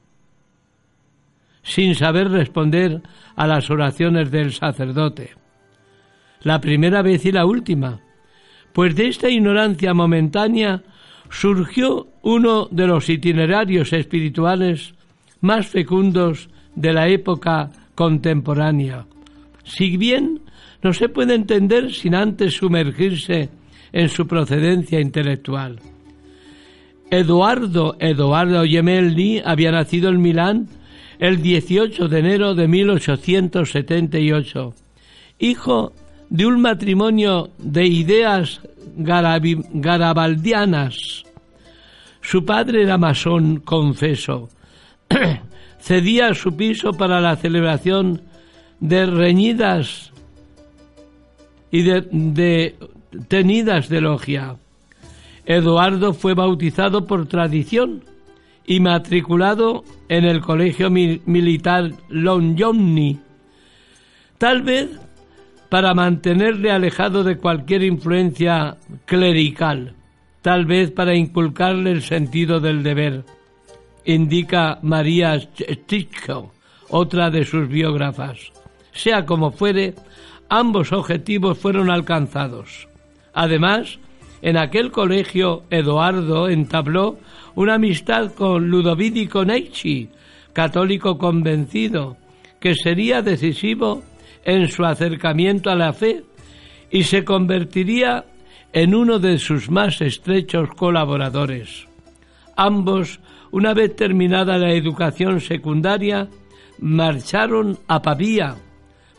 sin 1.63 1.95
saber 1.95 2.29
responder 2.29 3.01
a 3.35 3.47
las 3.47 3.69
oraciones 3.69 4.29
del 4.31 4.53
sacerdote 4.53 5.38
la 6.41 6.61
primera 6.61 7.01
vez 7.01 7.25
y 7.25 7.31
la 7.31 7.45
última, 7.45 7.99
pues 8.73 8.95
de 8.95 9.07
esta 9.07 9.29
ignorancia 9.29 9.93
momentánea 9.93 10.83
surgió 11.29 12.07
uno 12.21 12.67
de 12.71 12.87
los 12.87 13.09
itinerarios 13.09 13.93
espirituales 13.93 14.93
más 15.41 15.67
fecundos 15.67 16.49
de 16.75 16.93
la 16.93 17.07
época 17.07 17.71
contemporánea. 17.95 19.05
Si 19.63 19.97
bien 19.97 20.41
no 20.81 20.93
se 20.93 21.09
puede 21.09 21.35
entender 21.35 21.93
sin 21.93 22.15
antes 22.15 22.55
sumergirse 22.55 23.49
en 23.91 24.07
su 24.09 24.27
procedencia 24.27 24.99
intelectual. 24.99 25.79
Eduardo 27.11 27.95
Eduardo 27.99 28.63
Gemelli 28.63 29.41
había 29.43 29.71
nacido 29.71 30.09
en 30.09 30.21
Milán 30.21 30.67
el 31.17 31.41
18 31.41 32.07
de 32.07 32.19
enero 32.19 32.53
de 32.55 32.67
1878, 32.67 34.73
hijo 35.39 35.91
de 36.29 36.45
un 36.45 36.61
matrimonio 36.61 37.49
de 37.57 37.87
ideas 37.87 38.61
garabaldianas. 38.95 41.23
Su 42.21 42.45
padre 42.45 42.83
era 42.83 42.97
masón, 42.97 43.57
confeso. 43.57 44.47
Cedía 45.79 46.33
su 46.33 46.55
piso 46.55 46.93
para 46.93 47.19
la 47.21 47.35
celebración 47.35 48.21
de 48.79 49.05
reñidas 49.05 50.11
y 51.71 51.83
de, 51.83 52.07
de 52.11 52.75
tenidas 53.27 53.89
de 53.89 54.01
logia. 54.01 54.55
Eduardo 55.45 56.13
fue 56.13 56.33
bautizado 56.35 57.07
por 57.07 57.27
tradición 57.27 58.03
y 58.67 58.81
matriculado 58.81 59.83
en 60.09 60.25
el 60.25 60.41
Colegio 60.41 60.91
Militar 60.91 61.91
Longjonni, 62.09 63.17
tal 64.37 64.61
vez 64.61 64.89
para 65.69 65.93
mantenerle 65.93 66.71
alejado 66.71 67.23
de 67.23 67.37
cualquier 67.37 67.83
influencia 67.83 68.77
clerical, 69.05 69.93
tal 70.41 70.65
vez 70.65 70.91
para 70.91 71.15
inculcarle 71.15 71.91
el 71.91 72.01
sentido 72.01 72.59
del 72.59 72.81
deber, 72.81 73.23
indica 74.03 74.79
María 74.81 75.39
Stichko, 75.39 76.51
otra 76.89 77.29
de 77.29 77.45
sus 77.45 77.67
biógrafas. 77.67 78.51
Sea 78.91 79.25
como 79.25 79.51
fuere, 79.51 79.93
ambos 80.49 80.91
objetivos 80.91 81.59
fueron 81.59 81.91
alcanzados. 81.91 82.87
Además, 83.33 83.99
en 84.41 84.57
aquel 84.57 84.91
colegio 84.91 85.63
Eduardo 85.69 86.49
entabló 86.49 87.19
una 87.55 87.75
amistad 87.75 88.33
con 88.33 88.69
Ludovico 88.69 89.45
Necci, 89.45 90.09
católico 90.53 91.17
convencido, 91.17 92.17
que 92.59 92.73
sería 92.73 93.21
decisivo 93.21 94.01
en 94.43 94.67
su 94.69 94.85
acercamiento 94.85 95.69
a 95.69 95.75
la 95.75 95.93
fe 95.93 96.23
y 96.91 97.03
se 97.03 97.23
convertiría 97.23 98.25
en 98.73 98.95
uno 98.95 99.19
de 99.19 99.37
sus 99.39 99.69
más 99.69 100.01
estrechos 100.01 100.69
colaboradores. 100.75 101.87
Ambos, 102.55 103.19
una 103.51 103.73
vez 103.73 103.95
terminada 103.95 104.57
la 104.57 104.73
educación 104.73 105.41
secundaria, 105.41 106.27
marcharon 106.79 107.77
a 107.87 108.01
Pavía 108.01 108.55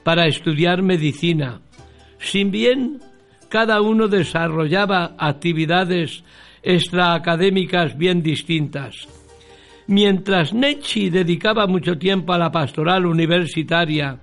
para 0.02 0.26
estudiar 0.26 0.82
medicina, 0.82 1.60
sin 2.18 2.50
bien 2.50 3.00
cada 3.48 3.80
uno 3.80 4.08
desarrollaba 4.08 5.16
actividades 5.18 6.22
extraacadémicas 6.62 7.96
bien 7.98 8.22
distintas. 8.22 9.08
Mientras 9.86 10.54
Necci 10.54 11.10
dedicaba 11.10 11.66
mucho 11.66 11.98
tiempo 11.98 12.32
a 12.32 12.38
la 12.38 12.52
pastoral 12.52 13.06
universitaria 13.06 14.20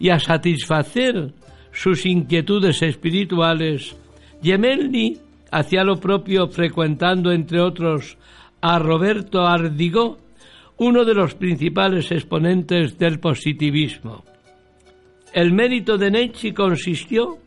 y 0.00 0.08
a 0.08 0.18
satisfacer 0.18 1.32
sus 1.70 2.04
inquietudes 2.06 2.82
espirituales, 2.82 3.94
Gemelli 4.42 5.18
hacía 5.52 5.84
lo 5.84 6.00
propio 6.00 6.48
frecuentando, 6.48 7.30
entre 7.30 7.60
otros, 7.60 8.16
a 8.62 8.78
Roberto 8.78 9.46
Ardigó, 9.46 10.18
uno 10.78 11.04
de 11.04 11.14
los 11.14 11.34
principales 11.34 12.10
exponentes 12.10 12.98
del 12.98 13.20
positivismo. 13.20 14.24
El 15.32 15.52
mérito 15.52 15.98
de 15.98 16.10
Necci 16.10 16.52
consistió 16.52 17.38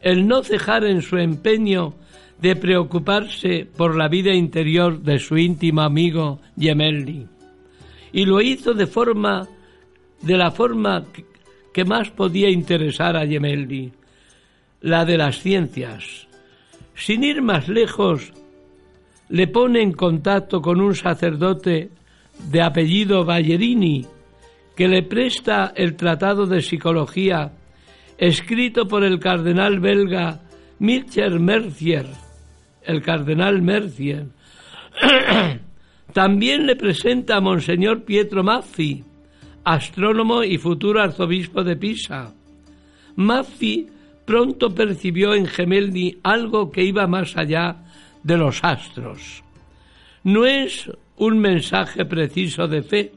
el 0.00 0.26
no 0.26 0.42
cejar 0.42 0.84
en 0.84 1.02
su 1.02 1.18
empeño 1.18 1.94
de 2.40 2.56
preocuparse 2.56 3.68
por 3.76 3.96
la 3.96 4.08
vida 4.08 4.32
interior 4.32 5.00
de 5.02 5.18
su 5.18 5.36
íntimo 5.36 5.82
amigo 5.82 6.40
Gemelli. 6.58 7.26
Y 8.12 8.24
lo 8.24 8.40
hizo 8.40 8.72
de 8.72 8.86
forma 8.86 9.46
de 10.22 10.36
la 10.36 10.50
forma 10.50 11.04
que 11.72 11.84
más 11.84 12.10
podía 12.10 12.50
interesar 12.50 13.16
a 13.16 13.26
Gemelli, 13.26 13.92
la 14.80 15.04
de 15.04 15.16
las 15.16 15.40
ciencias. 15.40 16.26
Sin 16.94 17.24
ir 17.24 17.42
más 17.42 17.68
lejos, 17.68 18.32
le 19.28 19.46
pone 19.46 19.82
en 19.82 19.92
contacto 19.92 20.60
con 20.60 20.80
un 20.80 20.94
sacerdote 20.94 21.90
de 22.50 22.62
apellido 22.62 23.24
Ballerini, 23.24 24.06
que 24.76 24.88
le 24.88 25.02
presta 25.02 25.72
el 25.76 25.96
tratado 25.96 26.46
de 26.46 26.62
psicología 26.62 27.52
escrito 28.18 28.86
por 28.86 29.04
el 29.04 29.18
cardenal 29.18 29.80
belga 29.80 30.40
Mircher 30.78 31.40
Mercier, 31.40 32.06
el 32.82 33.02
cardenal 33.02 33.62
Mercier. 33.62 34.26
También 36.12 36.66
le 36.66 36.76
presenta 36.76 37.36
a 37.36 37.40
Monseñor 37.40 38.04
Pietro 38.04 38.42
Maffi, 38.42 39.04
astrónomo 39.64 40.42
y 40.42 40.58
futuro 40.58 41.00
arzobispo 41.00 41.62
de 41.62 41.76
Pisa. 41.76 42.32
Maffi 43.16 43.86
pronto 44.24 44.74
percibió 44.74 45.34
en 45.34 45.46
Gemelli 45.46 46.18
algo 46.22 46.70
que 46.70 46.84
iba 46.84 47.06
más 47.06 47.36
allá 47.36 47.76
de 48.22 48.36
los 48.36 48.62
astros. 48.62 49.42
No 50.22 50.46
es 50.46 50.90
un 51.16 51.38
mensaje 51.38 52.04
preciso 52.04 52.66
de 52.68 52.82
fe, 52.82 53.12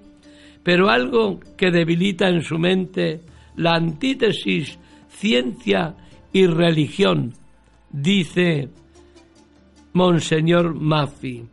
pero 0.63 0.89
algo 0.89 1.39
que 1.57 1.71
debilita 1.71 2.27
en 2.29 2.41
su 2.43 2.57
mente 2.57 3.21
la 3.55 3.75
antítesis 3.75 4.79
ciencia 5.09 5.95
y 6.31 6.47
religión, 6.47 7.33
dice 7.91 8.69
Monseñor 9.93 10.73
Maffi. 10.73 11.45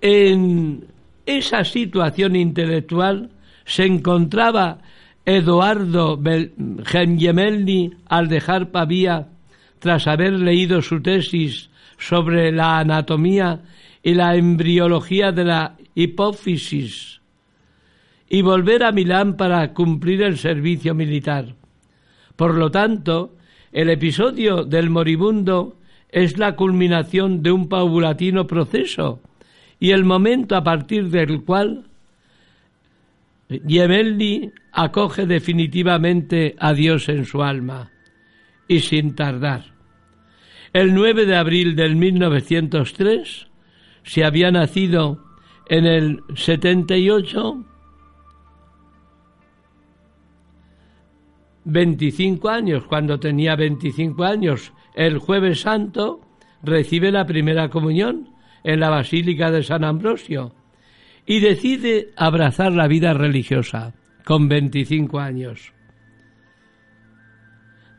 En 0.00 0.84
esa 1.26 1.64
situación 1.64 2.36
intelectual 2.36 3.30
se 3.64 3.84
encontraba 3.84 4.78
Eduardo 5.24 6.20
Gemelli 6.84 7.92
al 8.08 8.28
dejar 8.28 8.70
Pavía 8.70 9.28
tras 9.80 10.06
haber 10.06 10.32
leído 10.34 10.80
su 10.82 11.02
tesis 11.02 11.68
sobre 11.98 12.52
la 12.52 12.78
anatomía 12.78 13.60
y 14.02 14.14
la 14.14 14.36
embriología 14.36 15.32
de 15.32 15.44
la 15.44 15.76
hipófisis 15.94 17.20
y 18.28 18.42
volver 18.42 18.84
a 18.84 18.92
Milán 18.92 19.36
para 19.36 19.72
cumplir 19.72 20.22
el 20.22 20.38
servicio 20.38 20.94
militar. 20.94 21.54
Por 22.36 22.54
lo 22.54 22.70
tanto, 22.70 23.36
el 23.72 23.90
episodio 23.90 24.64
del 24.64 24.90
moribundo 24.90 25.76
es 26.08 26.38
la 26.38 26.54
culminación 26.54 27.42
de 27.42 27.50
un 27.50 27.68
paulatino 27.68 28.46
proceso 28.46 29.20
y 29.78 29.90
el 29.90 30.04
momento 30.04 30.56
a 30.56 30.64
partir 30.64 31.10
del 31.10 31.44
cual 31.44 31.86
Gemelli 33.48 34.52
acoge 34.72 35.26
definitivamente 35.26 36.56
a 36.58 36.72
Dios 36.72 37.08
en 37.08 37.24
su 37.24 37.42
alma 37.42 37.90
y 38.66 38.80
sin 38.80 39.14
tardar. 39.14 39.74
El 40.72 40.94
9 40.94 41.26
de 41.26 41.36
abril 41.36 41.76
del 41.76 41.96
1903 41.96 43.46
se 44.02 44.24
había 44.24 44.50
nacido 44.50 45.24
en 45.68 45.86
el 45.86 46.20
78 46.34 47.64
25 51.68 52.48
años, 52.48 52.84
cuando 52.84 53.18
tenía 53.18 53.56
25 53.56 54.22
años, 54.22 54.72
el 54.94 55.18
jueves 55.18 55.62
santo, 55.62 56.20
recibe 56.62 57.10
la 57.10 57.26
primera 57.26 57.68
comunión 57.70 58.35
en 58.66 58.80
la 58.80 58.90
Basílica 58.90 59.52
de 59.52 59.62
San 59.62 59.84
Ambrosio 59.84 60.52
y 61.24 61.38
decide 61.38 62.10
abrazar 62.16 62.72
la 62.72 62.88
vida 62.88 63.14
religiosa 63.14 63.94
con 64.24 64.48
25 64.48 65.20
años. 65.20 65.72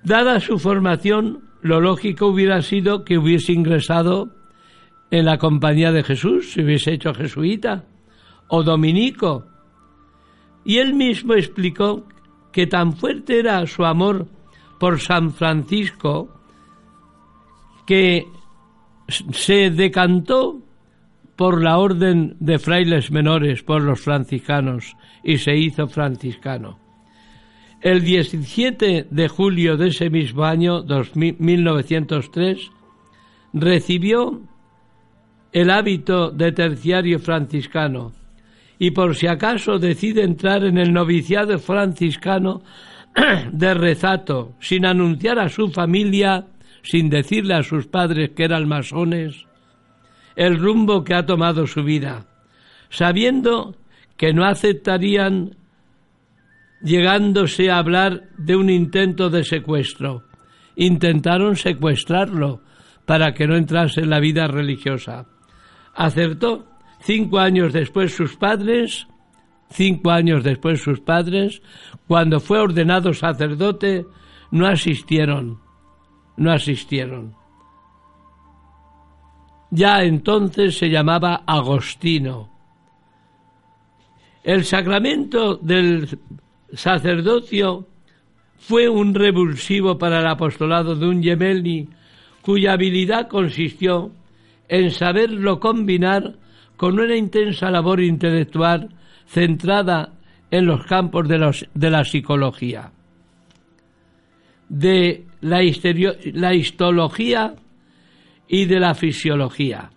Dada 0.04 0.42
su 0.42 0.60
formación, 0.60 1.46
lo 1.62 1.80
lógico 1.80 2.28
hubiera 2.28 2.62
sido 2.62 3.06
que 3.06 3.18
hubiese 3.18 3.54
ingresado 3.54 4.36
en 5.10 5.24
la 5.24 5.38
compañía 5.38 5.94
de 5.94 6.04
Jesús, 6.04 6.52
se 6.52 6.64
hubiese 6.64 6.92
hecho 6.92 7.14
jesuita 7.14 7.86
o 8.50 8.62
dominico. 8.62 9.46
Y 10.66 10.80
él 10.80 10.96
mismo 10.96 11.34
explicó 11.34 12.06
que 12.52 12.68
tan 12.68 12.92
fuerte 12.98 13.40
era 13.40 13.66
su 13.68 13.86
amor 13.86 14.28
por 14.82 15.00
San 15.00 15.32
Francisco 15.32 16.30
que 17.86 18.28
se 19.08 19.70
decantó 19.70 20.62
por 21.36 21.62
la 21.62 21.78
orden 21.78 22.36
de 22.40 22.60
frailes 22.60 23.12
menores, 23.12 23.64
por 23.64 23.82
los 23.82 24.02
franciscanos, 24.02 24.96
y 25.24 25.38
se 25.38 25.56
hizo 25.56 25.88
franciscano. 25.88 26.80
El 27.82 28.04
17 28.04 29.08
de 29.10 29.28
julio 29.28 29.78
de 29.78 29.90
ese 29.90 30.10
mismo 30.10 30.44
año, 30.44 30.84
1903, 31.14 32.72
recibió 33.54 34.42
el 35.52 35.70
hábito 35.70 36.32
de 36.32 36.52
terciario 36.52 37.20
franciscano 37.20 38.14
y 38.80 38.92
por 38.92 39.16
si 39.16 39.28
acaso 39.28 39.80
decide 39.80 40.24
entrar 40.24 40.64
en 40.64 40.78
el 40.78 40.94
noviciado 40.94 41.58
franciscano 41.58 42.62
de 43.52 43.74
rezato, 43.74 44.54
sin 44.60 44.86
anunciar 44.86 45.40
a 45.40 45.50
su 45.50 45.70
familia, 45.70 46.46
sin 46.90 47.10
decirle 47.10 47.56
a 47.56 47.64
sus 47.64 47.88
padres 47.88 48.32
que 48.36 48.44
eran 48.44 48.68
masones, 48.68 49.46
el 50.36 50.58
rumbo 50.58 51.04
que 51.04 51.16
ha 51.16 51.26
tomado 51.26 51.68
su 51.68 51.84
vida, 51.84 52.26
sabiendo 52.90 53.76
que 54.18 54.34
no 54.34 54.46
aceptarían 54.46 55.56
llegándose 56.82 57.72
a 57.72 57.80
hablar 57.80 58.30
de 58.38 58.56
un 58.56 58.70
intento 58.70 59.30
de 59.30 59.44
secuestro. 59.44 60.24
Intentaron 60.76 61.56
secuestrarlo 61.56 62.62
para 63.06 63.34
que 63.34 63.48
no 63.48 63.56
entrase 63.56 64.02
en 64.02 64.12
la 64.12 64.20
vida 64.20 64.48
religiosa. 64.48 65.26
Acertó 65.96 66.68
Cinco 67.00 67.40
años 67.40 67.74
después 67.74 68.16
sus 68.16 68.36
padres, 68.36 69.08
cinco 69.70 70.12
años 70.12 70.44
después 70.44 70.82
sus 70.82 71.00
padres, 71.00 71.62
cuando 72.08 72.40
fue 72.40 72.60
ordenado 72.60 73.14
sacerdote, 73.14 74.06
no 74.52 74.68
asistieron. 74.68 75.60
No 76.38 76.52
asistieron. 76.52 77.36
Ya 79.70 80.04
entonces 80.04 80.78
se 80.78 80.90
llamaba 80.90 81.44
Agostino. 81.46 82.50
El 84.44 84.64
sacramento 84.64 85.58
del 85.58 86.20
sacerdocio 86.74 87.88
fue 88.60 88.88
un 88.88 89.14
revulsivo 89.14 89.98
para 89.98 90.20
el 90.20 90.28
apostolado 90.28 90.96
de 90.96 91.08
un 91.08 91.22
Gemelli 91.22 91.90
cuya 92.42 92.74
habilidad 92.74 93.28
consistió 93.28 94.12
en 94.70 94.92
saberlo 94.92 95.60
combinar 95.60 96.36
con 96.78 97.00
una 97.00 97.16
intensa 97.16 97.70
labor 97.70 98.00
intelectual 98.00 98.90
centrada 99.26 100.14
en 100.50 100.66
los 100.66 100.86
campos 100.86 101.28
de, 101.28 101.90
la 101.90 102.06
psicología, 102.06 102.92
de 104.70 105.27
la, 105.42 105.64
histología 106.54 107.56
y 108.48 108.66
de 108.66 108.80
la 108.80 108.96
fisiología, 108.96 109.92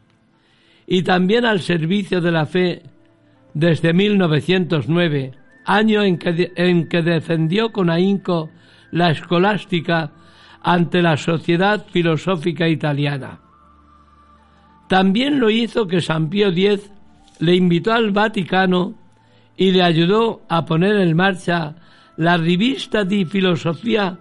y 0.87 1.03
también 1.03 1.45
al 1.45 1.61
servicio 1.61 2.21
de 2.21 2.33
la 2.33 2.47
fe 2.47 2.83
desde 3.55 3.93
1909, 3.93 5.33
año 5.65 6.03
en 6.03 6.19
que, 6.19 6.53
en 6.57 6.89
que 6.89 7.03
defendió 7.03 7.73
con 7.73 7.91
ahínco 7.91 8.51
la 8.91 9.11
escolástica 9.11 10.11
ante 10.63 11.03
la 11.03 11.17
sociedad 11.17 11.87
filosófica 11.91 12.69
italiana. 12.69 13.41
También 14.89 15.39
lo 15.39 15.51
hizo 15.51 15.87
que 15.87 16.01
San 16.01 16.29
Pío 16.29 16.49
X 16.49 16.91
le 17.39 17.55
invitó 17.55 17.93
al 17.93 18.11
Vaticano 18.11 18.95
y 19.57 19.71
le 19.71 19.83
ayudó 19.83 20.43
a 20.49 20.65
poner 20.65 20.97
en 20.97 21.17
marcha 21.17 21.77
la 22.17 22.37
revista 22.37 23.05
de 23.05 23.25
filosofía 23.25 24.19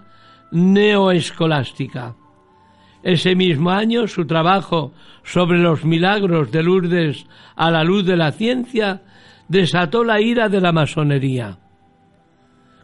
neoescolástica. 0.51 2.15
Ese 3.03 3.35
mismo 3.35 3.71
año 3.71 4.07
su 4.07 4.25
trabajo 4.25 4.93
sobre 5.23 5.59
los 5.59 5.85
milagros 5.85 6.51
de 6.51 6.63
Lourdes 6.63 7.27
a 7.55 7.71
la 7.71 7.83
luz 7.83 8.05
de 8.05 8.17
la 8.17 8.31
ciencia 8.31 9.03
desató 9.47 10.03
la 10.03 10.21
ira 10.21 10.49
de 10.49 10.61
la 10.61 10.71
masonería. 10.71 11.57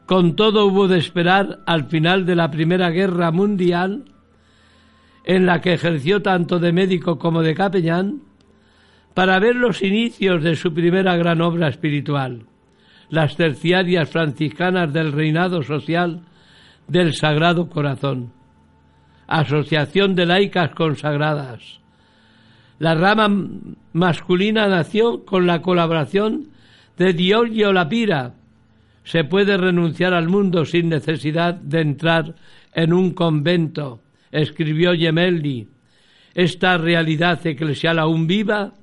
Con 0.06 0.36
todo 0.36 0.68
hubo 0.68 0.88
de 0.88 1.00
esperar 1.00 1.60
al 1.66 1.86
final 1.86 2.26
de 2.26 2.36
la 2.36 2.52
Primera 2.52 2.92
Guerra 2.92 3.32
Mundial, 3.32 4.06
en 5.24 5.46
la 5.46 5.62
que 5.62 5.74
ejerció 5.74 6.22
tanto 6.22 6.60
de 6.60 6.72
médico 6.72 7.18
como 7.18 7.42
de 7.42 7.56
capellán, 7.56 8.22
para 9.16 9.40
ver 9.40 9.56
los 9.56 9.82
inicios 9.82 10.44
de 10.44 10.56
su 10.56 10.74
primera 10.74 11.16
gran 11.16 11.42
obra 11.42 11.70
espiritual, 11.70 12.46
las 13.10 13.36
terciarias 13.36 14.10
franciscanas 14.10 14.94
del 14.94 15.12
reinado 15.12 15.64
social 15.64 16.22
del 16.88 17.14
Sagrado 17.14 17.70
Corazón, 17.70 18.32
Asociación 19.28 20.16
de 20.16 20.26
Laicas 20.26 20.72
Consagradas. 20.76 21.80
La 22.78 22.94
rama 22.94 23.30
masculina 23.94 24.68
nació 24.68 25.26
con 25.26 25.48
la 25.48 25.62
colaboración 25.62 26.50
de 26.98 27.14
Diogio 27.14 27.72
Lapira. 27.74 28.34
Se 29.04 29.24
puede 29.24 29.58
renunciar 29.58 30.14
al 30.14 30.28
mundo 30.28 30.66
sin 30.66 30.90
necesidad 30.90 31.54
de 31.56 31.82
entrar 31.82 32.36
en 32.74 32.94
un 32.94 33.12
convento, 33.12 34.02
escribió 34.32 34.94
Gemelli. 34.94 35.70
Esta 36.34 36.78
realidad 36.78 37.46
eclesial 37.46 37.98
aún 37.98 38.28
viva 38.28 38.74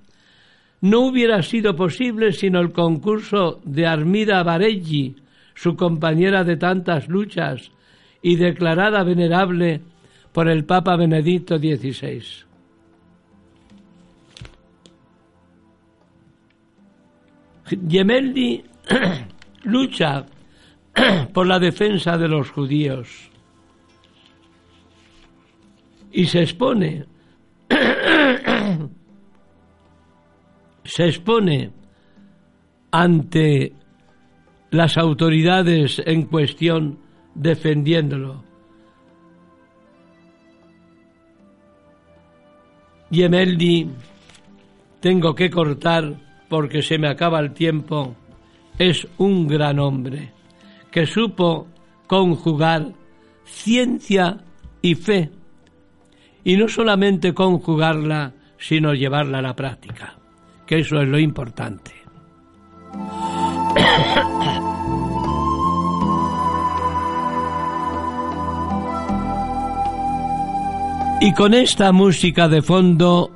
no 0.80 1.00
hubiera 1.00 1.42
sido 1.42 1.76
posible 1.76 2.32
sino 2.32 2.60
el 2.60 2.72
concurso 2.72 3.60
de 3.64 3.86
Armida 3.86 4.42
Bareggi, 4.42 5.16
su 5.54 5.76
compañera 5.76 6.44
de 6.44 6.56
tantas 6.56 7.08
luchas 7.08 7.70
y 8.22 8.36
declarada 8.36 9.02
venerable 9.02 9.82
por 10.32 10.48
el 10.48 10.64
Papa 10.64 10.96
Benedicto 10.96 11.58
XVI. 11.58 12.22
Gemelli 17.88 18.64
lucha 19.64 20.24
por 21.32 21.46
la 21.46 21.58
defensa 21.58 22.16
de 22.16 22.28
los 22.28 22.50
judíos 22.50 23.30
y 26.10 26.26
se 26.26 26.42
expone 26.42 27.06
se 30.84 31.06
expone 31.06 31.70
ante 32.90 33.72
las 34.70 34.98
autoridades 34.98 36.02
en 36.04 36.26
cuestión 36.26 36.98
defendiéndolo. 37.34 38.44
Y 43.10 43.22
Emeldi, 43.22 43.90
tengo 45.00 45.34
que 45.34 45.50
cortar 45.50 46.14
porque 46.48 46.82
se 46.82 46.98
me 46.98 47.08
acaba 47.08 47.40
el 47.40 47.52
tiempo, 47.52 48.14
es 48.78 49.06
un 49.18 49.46
gran 49.46 49.78
hombre 49.78 50.32
que 50.90 51.06
supo 51.06 51.66
conjugar 52.06 52.92
ciencia 53.44 54.38
y 54.80 54.94
fe, 54.94 55.30
y 56.44 56.56
no 56.56 56.68
solamente 56.68 57.34
conjugarla, 57.34 58.32
sino 58.58 58.94
llevarla 58.94 59.38
a 59.38 59.42
la 59.42 59.56
práctica 59.56 60.18
que 60.72 60.78
eso 60.78 61.00
es 61.02 61.08
lo 61.08 61.18
importante. 61.18 61.92
Y 71.24 71.32
con 71.34 71.54
esta 71.54 71.92
música 71.92 72.48
de 72.48 72.62
fondo 72.62 73.30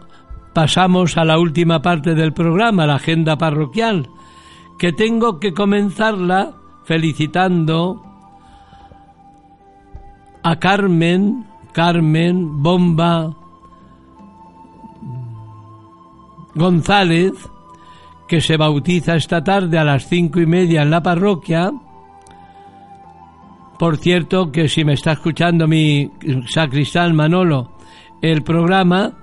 pasamos 0.53 1.17
a 1.17 1.25
la 1.25 1.39
última 1.39 1.83
parte 1.83 2.17
del 2.17 2.33
programa, 2.33 2.85
la 2.85 2.97
agenda 2.97 3.39
parroquial, 3.39 4.11
que 4.77 4.93
tengo 4.93 5.39
que 5.39 5.55
comenzarla 5.55 6.51
felicitando 6.85 8.03
a 10.43 10.57
Carmen, 10.57 11.47
Carmen 11.71 12.61
Bomba 12.61 13.37
González, 16.57 17.35
que 18.27 18.41
se 18.41 18.57
bautiza 18.57 19.15
esta 19.15 19.45
tarde 19.45 19.79
a 19.79 19.85
las 19.85 20.09
cinco 20.09 20.41
y 20.41 20.47
media 20.47 20.83
en 20.83 20.91
la 20.91 21.05
parroquia. 21.05 21.71
Por 23.79 23.97
cierto, 23.99 24.51
que 24.51 24.69
si 24.69 24.85
me 24.85 24.95
está 24.95 25.13
escuchando 25.13 25.69
mi 25.69 26.11
sacristán 26.49 27.15
Manolo 27.15 27.76
el 28.23 28.43
programa, 28.43 29.15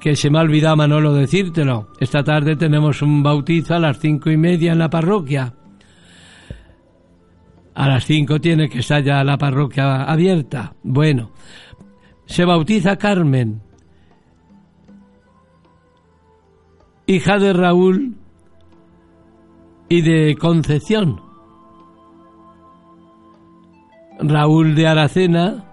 que 0.00 0.16
se 0.16 0.30
me 0.30 0.38
ha 0.38 0.42
olvidado 0.42 0.76
Manolo 0.76 1.14
decírtelo, 1.14 1.88
esta 2.00 2.22
tarde 2.22 2.56
tenemos 2.56 3.02
un 3.02 3.22
bautizo 3.22 3.74
a 3.74 3.78
las 3.78 3.98
cinco 3.98 4.30
y 4.30 4.36
media 4.36 4.72
en 4.72 4.78
la 4.78 4.90
parroquia. 4.90 5.54
A 7.74 7.88
las 7.88 8.04
cinco 8.04 8.40
tiene 8.40 8.68
que 8.68 8.80
estar 8.80 9.02
ya 9.02 9.22
la 9.22 9.38
parroquia 9.38 10.02
abierta. 10.02 10.74
Bueno, 10.82 11.30
se 12.26 12.44
bautiza 12.44 12.96
Carmen, 12.96 13.62
hija 17.06 17.38
de 17.38 17.52
Raúl 17.52 18.16
y 19.88 20.02
de 20.02 20.36
Concepción. 20.36 21.20
Raúl 24.20 24.74
de 24.74 24.86
Aracena, 24.88 25.67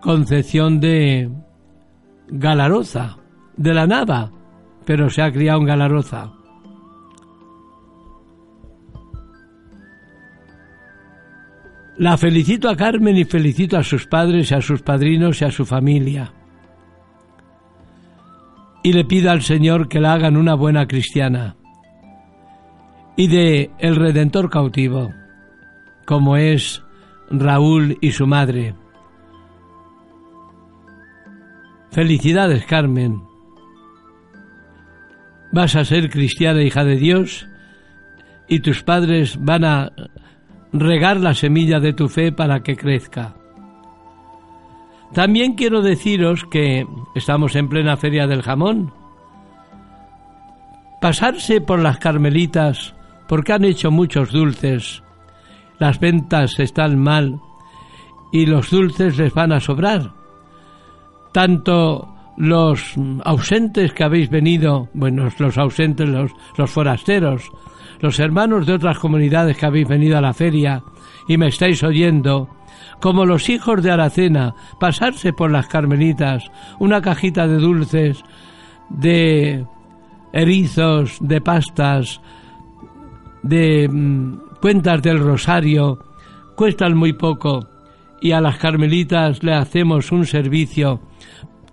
Concepción 0.00 0.80
de 0.80 1.30
Galaroza, 2.28 3.18
de 3.56 3.74
la 3.74 3.86
Nava, 3.86 4.30
pero 4.84 5.10
se 5.10 5.22
ha 5.22 5.32
criado 5.32 5.60
en 5.60 5.66
Galaroza. 5.66 6.32
La 11.96 12.16
felicito 12.16 12.68
a 12.68 12.76
Carmen 12.76 13.16
y 13.16 13.24
felicito 13.24 13.76
a 13.76 13.82
sus 13.82 14.06
padres 14.06 14.50
y 14.50 14.54
a 14.54 14.60
sus 14.60 14.82
padrinos 14.82 15.42
y 15.42 15.44
a 15.44 15.50
su 15.50 15.66
familia 15.66 16.32
y 18.82 18.92
le 18.92 19.04
pido 19.04 19.30
al 19.30 19.42
Señor 19.42 19.88
que 19.88 20.00
la 20.00 20.14
hagan 20.14 20.36
una 20.36 20.54
buena 20.54 20.86
cristiana 20.86 21.56
y 23.16 23.26
de 23.26 23.70
el 23.78 23.96
Redentor 23.96 24.48
cautivo, 24.48 25.12
como 26.06 26.36
es 26.36 26.82
Raúl 27.30 27.98
y 28.00 28.12
su 28.12 28.26
madre. 28.26 28.74
Felicidades, 31.98 32.64
Carmen. 32.64 33.24
Vas 35.50 35.74
a 35.74 35.84
ser 35.84 36.10
cristiana 36.10 36.62
hija 36.62 36.84
de 36.84 36.94
Dios 36.94 37.48
y 38.46 38.60
tus 38.60 38.84
padres 38.84 39.36
van 39.40 39.64
a 39.64 39.90
regar 40.72 41.16
la 41.16 41.34
semilla 41.34 41.80
de 41.80 41.92
tu 41.94 42.08
fe 42.08 42.30
para 42.30 42.60
que 42.60 42.76
crezca. 42.76 43.34
También 45.12 45.54
quiero 45.54 45.82
deciros 45.82 46.44
que 46.44 46.86
estamos 47.16 47.56
en 47.56 47.68
plena 47.68 47.96
feria 47.96 48.28
del 48.28 48.42
jamón. 48.42 48.92
Pasarse 51.00 51.60
por 51.60 51.80
las 51.80 51.98
carmelitas 51.98 52.94
porque 53.26 53.54
han 53.54 53.64
hecho 53.64 53.90
muchos 53.90 54.30
dulces. 54.30 55.02
Las 55.80 55.98
ventas 55.98 56.60
están 56.60 56.96
mal 56.96 57.40
y 58.30 58.46
los 58.46 58.70
dulces 58.70 59.18
les 59.18 59.34
van 59.34 59.50
a 59.50 59.58
sobrar. 59.58 60.17
Tanto 61.32 62.14
los 62.36 62.94
ausentes 63.24 63.92
que 63.92 64.04
habéis 64.04 64.30
venido, 64.30 64.88
bueno, 64.94 65.28
los 65.38 65.58
ausentes, 65.58 66.08
los, 66.08 66.30
los 66.56 66.70
forasteros, 66.70 67.50
los 68.00 68.18
hermanos 68.20 68.66
de 68.66 68.74
otras 68.74 68.98
comunidades 68.98 69.56
que 69.56 69.66
habéis 69.66 69.88
venido 69.88 70.16
a 70.16 70.20
la 70.20 70.32
feria 70.32 70.82
y 71.26 71.36
me 71.36 71.48
estáis 71.48 71.82
oyendo, 71.82 72.48
como 73.00 73.24
los 73.24 73.48
hijos 73.48 73.82
de 73.82 73.90
Aracena, 73.90 74.54
pasarse 74.78 75.32
por 75.32 75.50
las 75.50 75.66
carmelitas, 75.66 76.44
una 76.78 77.00
cajita 77.00 77.46
de 77.46 77.58
dulces, 77.58 78.22
de 78.88 79.66
erizos, 80.32 81.18
de 81.20 81.40
pastas, 81.40 82.20
de 83.42 83.88
mm, 83.88 84.60
cuentas 84.60 85.02
del 85.02 85.18
rosario, 85.18 85.98
cuestan 86.56 86.96
muy 86.96 87.12
poco 87.12 87.66
y 88.20 88.32
a 88.32 88.40
las 88.40 88.58
carmelitas 88.58 89.42
le 89.42 89.54
hacemos 89.54 90.10
un 90.10 90.26
servicio 90.26 91.00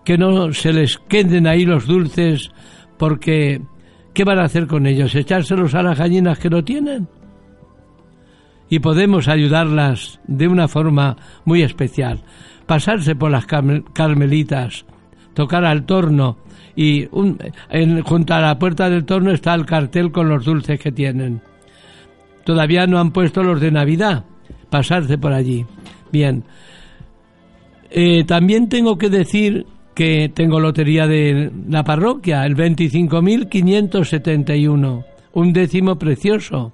que 0.06 0.18
no 0.18 0.54
se 0.54 0.72
les 0.72 1.00
queden 1.00 1.48
ahí 1.48 1.66
los 1.66 1.88
dulces 1.88 2.52
porque 2.98 3.62
¿qué 4.14 4.24
van 4.24 4.40
a 4.40 4.44
hacer 4.44 4.68
con 4.68 4.86
ellos? 4.86 5.14
¿Echárselos 5.16 5.74
a 5.74 5.84
las 5.84 5.98
gallinas 5.98 6.40
que 6.40 6.50
no 6.50 6.64
tienen? 6.64 7.10
Y 8.70 8.80
podemos 8.80 9.28
ayudarlas 9.28 10.20
de 10.28 10.48
una 10.48 10.68
forma 10.68 11.18
muy 11.44 11.64
especial. 11.64 12.22
Pasarse 12.66 13.16
por 13.16 13.32
las 13.32 13.46
carmelitas, 13.46 14.86
tocar 15.34 15.66
al 15.66 15.86
torno 15.86 16.38
y 16.76 17.06
junto 17.06 18.34
a 18.34 18.42
la 18.42 18.58
puerta 18.58 18.90
del 18.90 19.06
torno 19.06 19.32
está 19.32 19.54
el 19.54 19.66
cartel 19.66 20.12
con 20.12 20.30
los 20.30 20.46
dulces 20.46 20.80
que 20.80 20.92
tienen. 20.92 21.42
Todavía 22.44 22.86
no 22.86 23.00
han 23.00 23.12
puesto 23.12 23.44
los 23.44 23.60
de 23.60 23.72
Navidad. 23.72 24.24
Pasarse 24.70 25.18
por 25.18 25.34
allí. 25.34 25.66
Bien. 26.12 26.44
Eh, 27.90 28.24
también 28.26 28.68
tengo 28.68 28.98
que 28.98 29.10
decir 29.10 29.66
que 29.96 30.30
tengo 30.34 30.60
lotería 30.60 31.06
de 31.08 31.52
la 31.70 31.84
parroquia, 31.84 32.46
el 32.46 32.56
25.571, 32.56 35.06
un 35.34 35.54
décimo 35.54 35.98
precioso. 35.98 36.74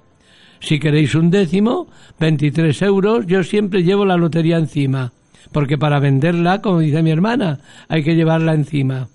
Si 0.60 0.78
queréis 0.78 1.14
un 1.14 1.30
décimo, 1.30 1.86
23 2.18 2.82
euros, 2.82 3.24
yo 3.26 3.42
siempre 3.44 3.84
llevo 3.84 4.04
la 4.04 4.16
lotería 4.16 4.58
encima, 4.58 5.12
porque 5.52 5.78
para 5.78 6.00
venderla, 6.00 6.60
como 6.60 6.80
dice 6.80 7.02
mi 7.02 7.10
hermana, 7.10 7.60
hay 7.88 8.02
que 8.02 8.16
llevarla 8.16 8.54
encima. 8.54 9.08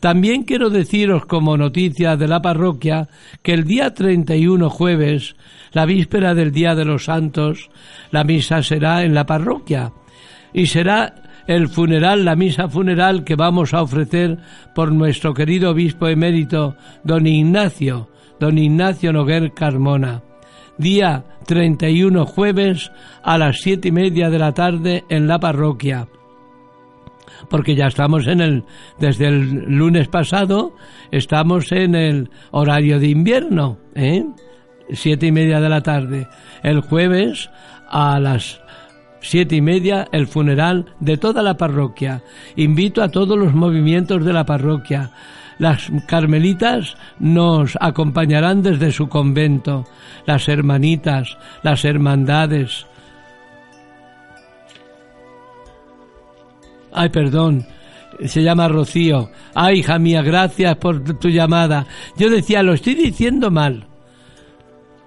También 0.00 0.42
quiero 0.42 0.68
deciros 0.68 1.26
como 1.26 1.56
noticia 1.56 2.16
de 2.16 2.26
la 2.28 2.42
parroquia 2.42 3.08
que 3.42 3.54
el 3.54 3.64
día 3.64 3.94
31 3.94 4.68
jueves, 4.68 5.36
la 5.72 5.86
víspera 5.86 6.34
del 6.34 6.52
Día 6.52 6.74
de 6.74 6.84
los 6.84 7.04
Santos, 7.04 7.70
la 8.10 8.24
misa 8.24 8.62
será 8.62 9.04
en 9.04 9.14
la 9.14 9.24
parroquia 9.24 9.92
y 10.52 10.66
será 10.66 11.14
el 11.46 11.68
funeral, 11.68 12.24
la 12.24 12.36
misa 12.36 12.68
funeral 12.68 13.24
que 13.24 13.36
vamos 13.36 13.74
a 13.74 13.82
ofrecer 13.82 14.38
por 14.74 14.92
nuestro 14.92 15.34
querido 15.34 15.70
obispo 15.70 16.08
emérito, 16.08 16.76
don 17.04 17.26
Ignacio, 17.26 18.08
don 18.40 18.58
Ignacio 18.58 19.12
Noguer 19.12 19.52
Carmona. 19.52 20.22
Día 20.78 21.24
31 21.46 22.26
jueves 22.26 22.90
a 23.22 23.38
las 23.38 23.60
siete 23.60 23.88
y 23.88 23.92
media 23.92 24.28
de 24.28 24.38
la 24.38 24.52
tarde 24.52 25.04
en 25.08 25.26
la 25.26 25.38
parroquia. 25.38 26.08
Porque 27.48 27.74
ya 27.74 27.86
estamos 27.86 28.26
en 28.26 28.40
el, 28.40 28.64
desde 28.98 29.28
el 29.28 29.64
lunes 29.66 30.08
pasado, 30.08 30.74
estamos 31.10 31.70
en 31.72 31.94
el 31.94 32.30
horario 32.50 32.98
de 32.98 33.08
invierno, 33.08 33.78
¿eh? 33.94 34.24
Siete 34.92 35.26
y 35.26 35.32
media 35.32 35.60
de 35.60 35.68
la 35.68 35.82
tarde. 35.82 36.28
El 36.62 36.80
jueves 36.80 37.50
a 37.88 38.20
las 38.20 38.60
siete 39.28 39.56
y 39.56 39.60
media, 39.60 40.06
el 40.12 40.26
funeral 40.26 40.86
de 41.00 41.16
toda 41.16 41.42
la 41.42 41.56
parroquia. 41.56 42.22
Invito 42.56 43.02
a 43.02 43.08
todos 43.08 43.38
los 43.38 43.54
movimientos 43.54 44.24
de 44.24 44.32
la 44.32 44.46
parroquia. 44.46 45.10
Las 45.58 45.90
carmelitas 46.06 46.96
nos 47.18 47.76
acompañarán 47.80 48.62
desde 48.62 48.92
su 48.92 49.08
convento, 49.08 49.84
las 50.26 50.48
hermanitas, 50.48 51.38
las 51.62 51.84
hermandades. 51.84 52.86
Ay, 56.92 57.08
perdón, 57.08 57.66
se 58.24 58.42
llama 58.42 58.68
Rocío. 58.68 59.30
Ay, 59.54 59.78
hija 59.78 59.98
mía, 59.98 60.22
gracias 60.22 60.76
por 60.76 61.02
tu 61.18 61.28
llamada. 61.28 61.86
Yo 62.16 62.30
decía, 62.30 62.62
lo 62.62 62.74
estoy 62.74 62.94
diciendo 62.94 63.50
mal. 63.50 63.86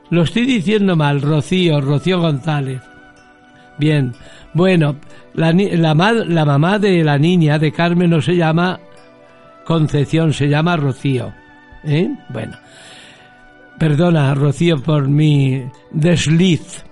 Lo 0.10 0.24
estoy 0.24 0.46
diciendo 0.46 0.96
mal, 0.96 1.22
Rocío, 1.22 1.80
Rocío 1.82 2.20
González. 2.20 2.82
Bien, 3.80 4.14
bueno, 4.54 4.98
la, 5.34 5.54
la, 5.54 6.46
mamá 6.46 6.80
de 6.80 7.04
la 7.04 7.18
niña, 7.18 7.58
de 7.58 7.72
Carmen, 7.72 8.10
no 8.10 8.22
se 8.22 8.36
llama 8.36 8.78
Concepción, 9.66 10.34
se 10.34 10.50
llama 10.50 10.76
Rocío. 10.76 11.34
¿eh? 11.86 12.10
Bueno, 12.28 12.58
perdona, 13.78 14.36
Rocío, 14.36 14.84
por 14.84 15.08
mi 15.08 15.64
desliz. 15.92 16.84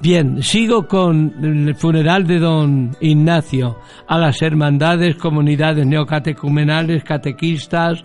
Bien, 0.00 0.42
sigo 0.42 0.86
con 0.86 1.32
el 1.42 1.74
funeral 1.74 2.26
de 2.26 2.38
don 2.38 2.96
Ignacio 3.00 3.78
a 4.06 4.18
las 4.18 4.40
hermandades, 4.42 5.16
comunidades 5.16 5.86
neocatecumenales, 5.86 7.02
catequistas, 7.02 8.04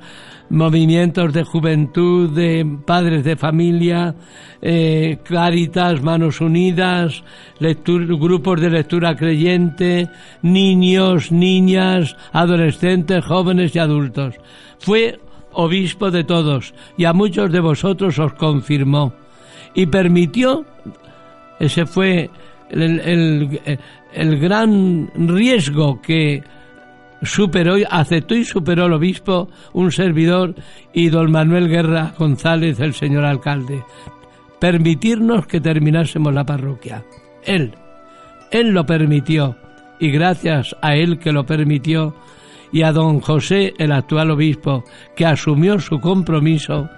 movimientos 0.50 1.34
de 1.34 1.44
juventud, 1.44 2.30
de 2.32 2.66
padres 2.86 3.24
de 3.24 3.36
familia, 3.36 4.16
eh, 4.62 5.20
Cáritas, 5.24 6.02
Manos 6.02 6.42
Unidas, 6.42 7.24
grupos 7.60 8.60
de 8.60 8.70
lectura 8.70 9.16
creyente, 9.16 10.10
niños, 10.42 11.32
niñas, 11.32 12.16
adolescentes, 12.32 13.24
jóvenes 13.26 13.76
y 13.76 13.80
adultos. 13.80 14.36
Fue 14.80 15.20
obispo 15.54 16.12
de 16.12 16.24
todos 16.24 16.74
y 16.98 17.06
a 17.06 17.14
muchos 17.14 17.52
de 17.52 17.60
vosotros 17.60 18.18
os 18.20 18.34
confirmó 18.34 19.14
y 19.74 19.86
permitió, 19.86 20.66
ese 21.60 21.86
fue 21.86 22.30
el, 22.70 23.60
el 24.14 24.40
gran 24.40 25.12
riesgo 25.16 26.02
que 26.02 26.44
superó, 27.22 27.76
aceptó 27.90 28.36
y 28.36 28.44
superó 28.44 28.86
el 28.86 28.94
obispo, 28.94 29.50
un 29.74 29.92
servidor 29.92 30.56
y 30.94 31.10
don 31.10 31.32
Manuel 31.32 31.68
Guerra 31.68 32.14
González, 32.18 32.80
el 32.80 32.94
señor 32.94 33.26
alcalde. 33.26 33.84
Permitirnos 34.60 35.48
que 35.48 35.62
terminásemos 35.62 36.34
la 36.34 36.46
parroquia. 36.46 37.04
Él, 37.44 37.74
él 38.52 38.70
lo 38.70 38.86
permitió 38.86 39.56
y 40.00 40.12
gracias 40.12 40.76
a 40.82 40.96
él 40.96 41.20
que 41.20 41.32
lo 41.32 41.46
permitió 41.46 42.16
y 42.72 42.84
a 42.84 42.92
don 42.92 43.20
José, 43.20 43.74
el 43.78 43.92
actual 43.92 44.32
obispo, 44.32 44.84
que 45.16 45.26
asumió 45.26 45.80
su 45.80 46.00
compromiso, 46.00 46.90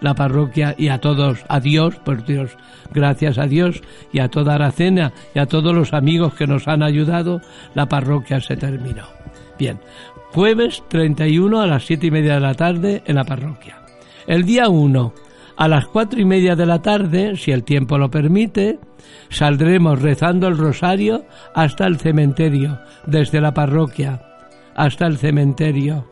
la 0.00 0.14
parroquia 0.14 0.74
y 0.78 0.88
a 0.88 0.98
todos, 0.98 1.44
a 1.48 1.58
Dios, 1.58 1.96
por 1.96 2.24
Dios, 2.24 2.56
gracias 2.92 3.38
a 3.38 3.46
Dios 3.46 3.82
y 4.12 4.20
a 4.20 4.28
toda 4.28 4.54
Aracena 4.54 5.12
y 5.34 5.38
a 5.38 5.46
todos 5.46 5.74
los 5.74 5.92
amigos 5.92 6.34
que 6.34 6.46
nos 6.46 6.68
han 6.68 6.82
ayudado, 6.82 7.40
la 7.74 7.86
parroquia 7.86 8.40
se 8.40 8.56
terminó. 8.56 9.15
Bien, 9.58 9.78
jueves 10.32 10.82
31 10.88 11.60
a 11.60 11.66
las 11.66 11.86
siete 11.86 12.08
y 12.08 12.10
media 12.10 12.34
de 12.34 12.40
la 12.40 12.54
tarde 12.54 13.02
en 13.06 13.16
la 13.16 13.24
parroquia. 13.24 13.82
El 14.26 14.44
día 14.44 14.68
1 14.68 15.14
a 15.56 15.68
las 15.68 15.86
cuatro 15.86 16.20
y 16.20 16.24
media 16.26 16.54
de 16.54 16.66
la 16.66 16.82
tarde, 16.82 17.36
si 17.36 17.50
el 17.50 17.64
tiempo 17.64 17.96
lo 17.96 18.10
permite, 18.10 18.78
saldremos 19.30 20.02
rezando 20.02 20.48
el 20.48 20.58
rosario 20.58 21.24
hasta 21.54 21.86
el 21.86 21.98
cementerio, 21.98 22.78
desde 23.06 23.40
la 23.40 23.54
parroquia 23.54 24.22
hasta 24.74 25.06
el 25.06 25.16
cementerio. 25.16 26.06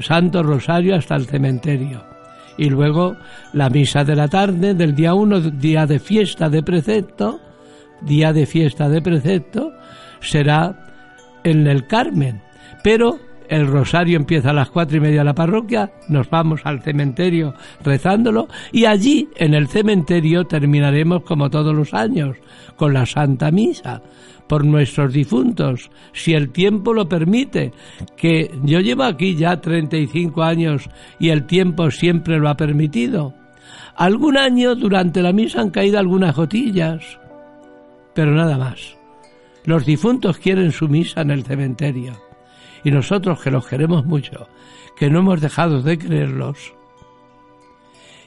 Santo 0.00 0.42
Rosario 0.42 0.94
hasta 0.94 1.16
el 1.16 1.26
cementerio. 1.26 2.04
Y 2.58 2.68
luego 2.68 3.16
la 3.52 3.68
misa 3.70 4.04
de 4.04 4.16
la 4.16 4.28
tarde 4.28 4.74
del 4.74 4.94
día 4.94 5.14
1, 5.14 5.40
día 5.52 5.86
de 5.86 5.98
fiesta 5.98 6.48
de 6.48 6.62
precepto, 6.62 7.40
día 8.02 8.32
de 8.32 8.46
fiesta 8.46 8.88
de 8.88 9.02
precepto, 9.02 9.72
será 10.20 10.85
en 11.46 11.68
el 11.68 11.86
Carmen, 11.86 12.42
pero 12.82 13.20
el 13.48 13.68
rosario 13.68 14.16
empieza 14.16 14.50
a 14.50 14.52
las 14.52 14.70
cuatro 14.70 14.96
y 14.96 15.00
media 15.00 15.20
de 15.20 15.26
la 15.26 15.34
parroquia, 15.34 15.92
nos 16.08 16.28
vamos 16.28 16.62
al 16.64 16.82
cementerio 16.82 17.54
rezándolo 17.84 18.48
y 18.72 18.86
allí 18.86 19.28
en 19.36 19.54
el 19.54 19.68
cementerio 19.68 20.44
terminaremos 20.44 21.22
como 21.22 21.48
todos 21.48 21.72
los 21.72 21.94
años 21.94 22.36
con 22.74 22.92
la 22.92 23.06
Santa 23.06 23.52
Misa 23.52 24.02
por 24.48 24.64
nuestros 24.64 25.12
difuntos, 25.12 25.88
si 26.12 26.34
el 26.34 26.50
tiempo 26.50 26.92
lo 26.92 27.08
permite, 27.08 27.72
que 28.16 28.50
yo 28.64 28.80
llevo 28.80 29.04
aquí 29.04 29.36
ya 29.36 29.60
35 29.60 30.42
años 30.42 30.88
y 31.20 31.30
el 31.30 31.46
tiempo 31.46 31.92
siempre 31.92 32.38
lo 32.38 32.48
ha 32.48 32.56
permitido. 32.56 33.34
Algún 33.96 34.36
año 34.36 34.74
durante 34.74 35.22
la 35.22 35.32
misa 35.32 35.60
han 35.60 35.70
caído 35.70 35.98
algunas 35.98 36.34
gotillas, 36.34 37.18
pero 38.14 38.32
nada 38.32 38.58
más. 38.58 38.95
Los 39.66 39.84
difuntos 39.84 40.38
quieren 40.38 40.70
su 40.72 40.88
misa 40.88 41.22
en 41.22 41.32
el 41.32 41.44
cementerio. 41.44 42.14
Y 42.84 42.90
nosotros 42.92 43.42
que 43.42 43.50
los 43.50 43.66
queremos 43.66 44.06
mucho, 44.06 44.48
que 44.96 45.10
no 45.10 45.18
hemos 45.18 45.40
dejado 45.40 45.82
de 45.82 45.98
creerlos. 45.98 46.72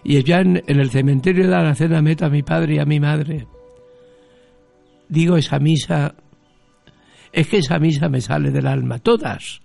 Y 0.03 0.21
ya 0.23 0.41
en, 0.41 0.61
el 0.67 0.89
cementerio 0.89 1.45
de 1.45 1.49
la 1.49 1.75
cena 1.75 2.01
meto 2.01 2.25
a 2.25 2.29
mi 2.29 2.43
padre 2.43 2.75
y 2.75 2.79
a 2.79 2.85
mi 2.85 2.99
madre. 2.99 3.47
Digo 5.07 5.37
esa 5.37 5.59
misa 5.59 6.13
Es 7.31 7.47
que 7.47 7.57
esa 7.57 7.79
misa 7.79 8.09
me 8.09 8.21
sale 8.21 8.51
del 8.51 8.67
alma, 8.67 8.99
todas, 8.99 9.61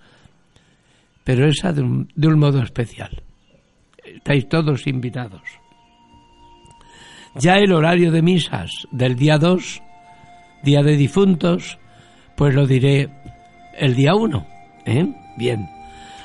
pero 1.24 1.46
esa 1.46 1.72
de 1.72 1.82
un, 1.82 2.08
de 2.14 2.28
un 2.28 2.38
modo 2.38 2.62
especial. 2.62 3.22
Estáis 4.04 4.48
todos 4.48 4.86
invitados. 4.86 5.42
Ya 7.36 7.54
el 7.54 7.72
horario 7.72 8.12
de 8.12 8.22
misas 8.22 8.70
del 8.92 9.16
día 9.16 9.38
2, 9.38 9.82
día 10.64 10.82
de 10.82 10.96
difuntos, 10.96 11.78
pues 12.36 12.54
lo 12.54 12.66
diré 12.66 13.08
el 13.78 13.94
día 13.94 14.14
1. 14.14 14.46
¿eh? 14.86 15.06
Bien. 15.36 15.68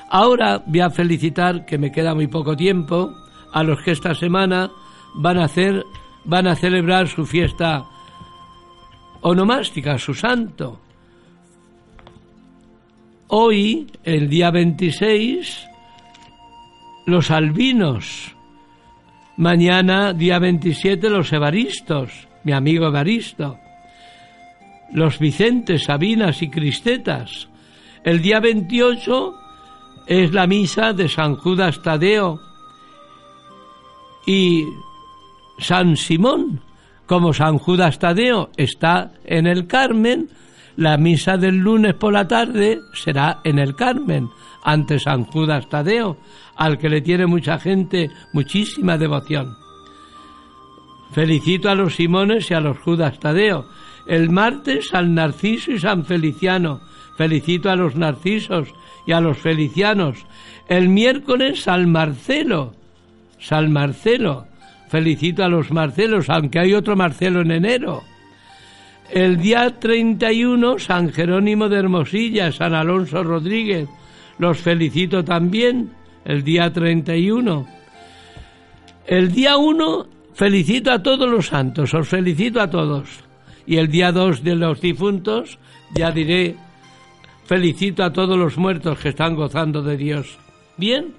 Ahora 0.10 0.64
voy 0.66 0.80
a 0.80 0.90
felicitar, 0.90 1.66
que 1.66 1.78
me 1.78 1.92
queda 1.92 2.16
muy 2.16 2.28
poco 2.28 2.56
tiempo, 2.56 3.14
a 3.54 3.64
los 3.64 3.82
que 3.82 3.92
esta 3.92 4.16
semana 4.16 4.72
van 5.16 5.38
a 5.38 5.46
hacer, 5.46 5.84
van 6.26 6.48
a 6.48 6.56
celebrar 6.56 7.08
su 7.08 7.26
fiesta 7.26 7.86
onomástica, 9.22 9.98
su 9.98 10.14
santo. 10.14 10.80
Hoy, 13.28 13.88
el 14.04 14.30
día 14.30 14.50
26, 14.50 15.68
los 17.06 17.30
albinos. 17.30 18.36
Mañana, 19.38 20.14
día 20.14 20.40
27, 20.40 21.10
los 21.10 21.32
evaristos, 21.32 22.28
mi 22.44 22.54
amigo 22.54 22.88
Evaristo. 22.88 23.58
Los 24.92 25.20
Vicentes, 25.20 25.84
Sabinas 25.84 26.42
y 26.42 26.50
Cristetas. 26.50 27.48
El 28.04 28.22
día 28.22 28.40
28 28.40 29.36
es 30.08 30.34
la 30.34 30.48
misa 30.48 30.94
de 30.94 31.08
San 31.08 31.36
Judas 31.36 31.82
Tadeo 31.82 32.40
y 34.26 34.66
San 35.60 35.96
Simón. 35.98 36.62
Como 37.06 37.34
San 37.34 37.58
Judas 37.58 38.00
Tadeo 38.00 38.50
está 38.58 39.12
en 39.26 39.48
el 39.48 39.68
Carmen, 39.68 40.30
la 40.76 40.98
misa 40.98 41.38
del 41.38 41.58
lunes 41.58 41.96
por 41.96 42.14
la 42.14 42.28
tarde 42.28 42.80
será 42.94 43.42
en 43.44 43.60
el 43.60 43.76
Carmen, 43.76 44.30
ante 44.64 45.00
San 45.00 45.26
Judas 45.26 45.68
Tadeo, 45.70 46.18
al 46.56 46.78
que 46.78 46.90
le 46.90 47.02
tiene 47.02 47.26
mucha 47.26 47.58
gente 47.60 48.10
muchísima 48.34 48.98
devoción. 48.98 49.56
Felicito 51.12 51.70
a 51.70 51.76
los 51.76 51.96
Simones 51.96 52.50
y 52.52 52.54
a 52.54 52.60
los 52.60 52.78
Judas 52.80 53.20
Tadeo. 53.20 53.66
El 54.08 54.30
martes 54.30 54.90
San 54.90 55.16
Narciso 55.16 55.72
y 55.72 55.80
San 55.80 56.06
Feliciano. 56.06 56.82
Felicito 57.18 57.70
a 57.70 57.76
los 57.76 57.96
Narcisos 57.96 58.70
y 59.06 59.12
a 59.12 59.22
los 59.22 59.38
Felicianos. 59.38 60.26
El 60.68 60.90
miércoles 60.90 61.64
San 61.64 61.92
Marcelo. 61.92 62.74
San 63.40 63.72
Marcelo. 63.72 64.48
Felicito 64.90 65.44
a 65.44 65.50
los 65.50 65.72
Marcelos, 65.72 66.30
aunque 66.30 66.60
hay 66.60 66.74
otro 66.74 66.96
Marcelo 66.96 67.42
en 67.42 67.52
enero. 67.52 68.04
El 69.12 69.38
día 69.38 69.80
31, 69.80 70.80
San 70.80 71.12
Jerónimo 71.12 71.70
de 71.70 71.78
Hermosilla, 71.78 72.52
San 72.52 72.74
Alonso 72.74 73.24
Rodríguez. 73.24 73.88
Los 74.38 74.60
felicito 74.60 75.24
también 75.24 75.92
el 76.26 76.44
día 76.44 76.72
31. 76.72 77.68
El 79.08 79.32
día 79.32 79.58
1 79.58 80.08
felicito 80.34 80.92
a 80.92 81.02
todos 81.02 81.30
los 81.30 81.48
santos, 81.48 81.94
os 81.94 82.08
felicito 82.08 82.62
a 82.62 82.70
todos. 82.70 83.29
Y 83.66 83.78
el 83.78 83.90
día 83.90 84.12
2 84.12 84.44
de 84.44 84.56
los 84.56 84.82
difuntos 84.82 85.60
ya 85.96 86.12
diré 86.12 86.56
felicito 87.46 88.04
a 88.04 88.14
todos 88.14 88.38
los 88.38 88.58
muertos 88.58 89.00
que 89.00 89.10
están 89.10 89.36
gozando 89.36 89.82
de 89.82 89.98
Dios. 89.98 90.38
Bien, 90.78 91.14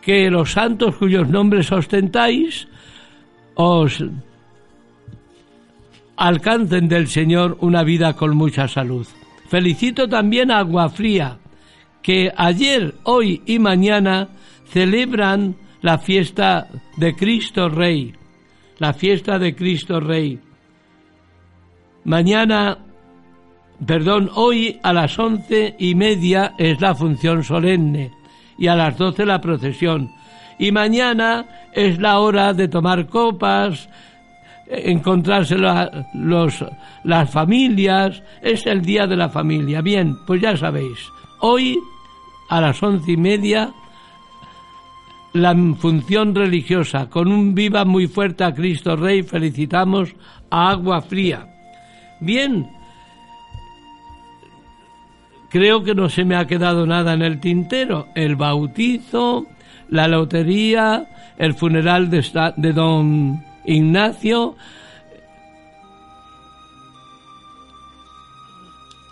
que 0.00 0.30
los 0.30 0.52
santos 0.52 0.96
cuyos 0.96 1.28
nombres 1.28 1.70
ostentáis 1.72 2.68
os 3.54 4.02
alcancen 6.16 6.88
del 6.88 7.08
Señor 7.08 7.58
una 7.60 7.82
vida 7.82 8.14
con 8.14 8.36
mucha 8.36 8.68
salud. 8.68 9.06
Felicito 9.48 10.08
también 10.08 10.50
a 10.50 10.58
Agua 10.58 10.88
Fría, 10.88 11.38
que 12.02 12.32
ayer, 12.36 12.94
hoy 13.04 13.42
y 13.46 13.58
mañana 13.58 14.28
celebran 14.68 15.56
la 15.82 15.98
fiesta 15.98 16.68
de 16.96 17.14
Cristo 17.14 17.68
Rey, 17.68 18.14
la 18.78 18.92
fiesta 18.92 19.38
de 19.38 19.54
Cristo 19.54 20.00
Rey. 20.00 20.38
Mañana, 22.06 22.78
perdón, 23.84 24.30
hoy 24.36 24.78
a 24.84 24.92
las 24.92 25.18
once 25.18 25.74
y 25.76 25.96
media 25.96 26.54
es 26.56 26.80
la 26.80 26.94
función 26.94 27.42
solemne 27.42 28.12
y 28.56 28.68
a 28.68 28.76
las 28.76 28.96
doce 28.96 29.26
la 29.26 29.40
procesión. 29.40 30.12
Y 30.56 30.70
mañana 30.70 31.68
es 31.72 31.98
la 31.98 32.20
hora 32.20 32.52
de 32.54 32.68
tomar 32.68 33.08
copas, 33.08 33.88
encontrarse 34.68 35.56
los, 35.58 36.64
las 37.02 37.28
familias, 37.28 38.22
es 38.40 38.64
el 38.66 38.82
día 38.82 39.08
de 39.08 39.16
la 39.16 39.28
familia. 39.28 39.80
Bien, 39.80 40.16
pues 40.28 40.40
ya 40.40 40.56
sabéis, 40.56 41.10
hoy 41.40 41.76
a 42.48 42.60
las 42.60 42.80
once 42.84 43.10
y 43.10 43.16
media 43.16 43.72
la 45.32 45.56
función 45.76 46.36
religiosa 46.36 47.10
con 47.10 47.32
un 47.32 47.52
viva 47.52 47.84
muy 47.84 48.06
fuerte 48.06 48.44
a 48.44 48.54
Cristo 48.54 48.94
Rey 48.94 49.24
felicitamos 49.24 50.14
a 50.48 50.70
Agua 50.70 51.02
Fría. 51.02 51.55
Bien, 52.20 52.68
Creo 55.48 55.82
que 55.82 55.94
no 55.94 56.08
se 56.08 56.24
me 56.24 56.36
ha 56.36 56.46
quedado 56.46 56.86
nada 56.86 57.14
en 57.14 57.22
el 57.22 57.40
tintero. 57.40 58.08
El 58.14 58.36
bautizo, 58.36 59.46
la 59.88 60.08
lotería, 60.08 61.06
el 61.38 61.54
funeral 61.54 62.10
de, 62.10 62.52
de 62.56 62.72
don 62.72 63.42
Ignacio, 63.64 64.56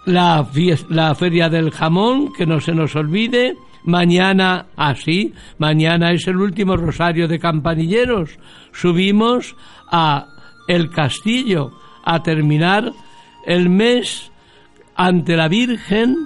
la, 0.06 0.46
la 0.90 1.14
feria 1.14 1.48
del 1.48 1.70
jamón, 1.70 2.32
que 2.32 2.46
no 2.46 2.60
se 2.60 2.74
nos 2.74 2.94
olvide. 2.96 3.56
Mañana, 3.84 4.66
así, 4.76 5.32
mañana 5.58 6.12
es 6.12 6.26
el 6.26 6.36
último 6.36 6.76
rosario 6.76 7.28
de 7.28 7.38
campanilleros. 7.38 8.38
Subimos 8.72 9.56
a 9.90 10.26
El 10.66 10.90
Castillo 10.90 11.72
a 12.04 12.22
terminar 12.22 12.92
el 13.46 13.68
mes 13.70 14.30
ante 14.94 15.36
la 15.36 15.48
Virgen, 15.48 16.16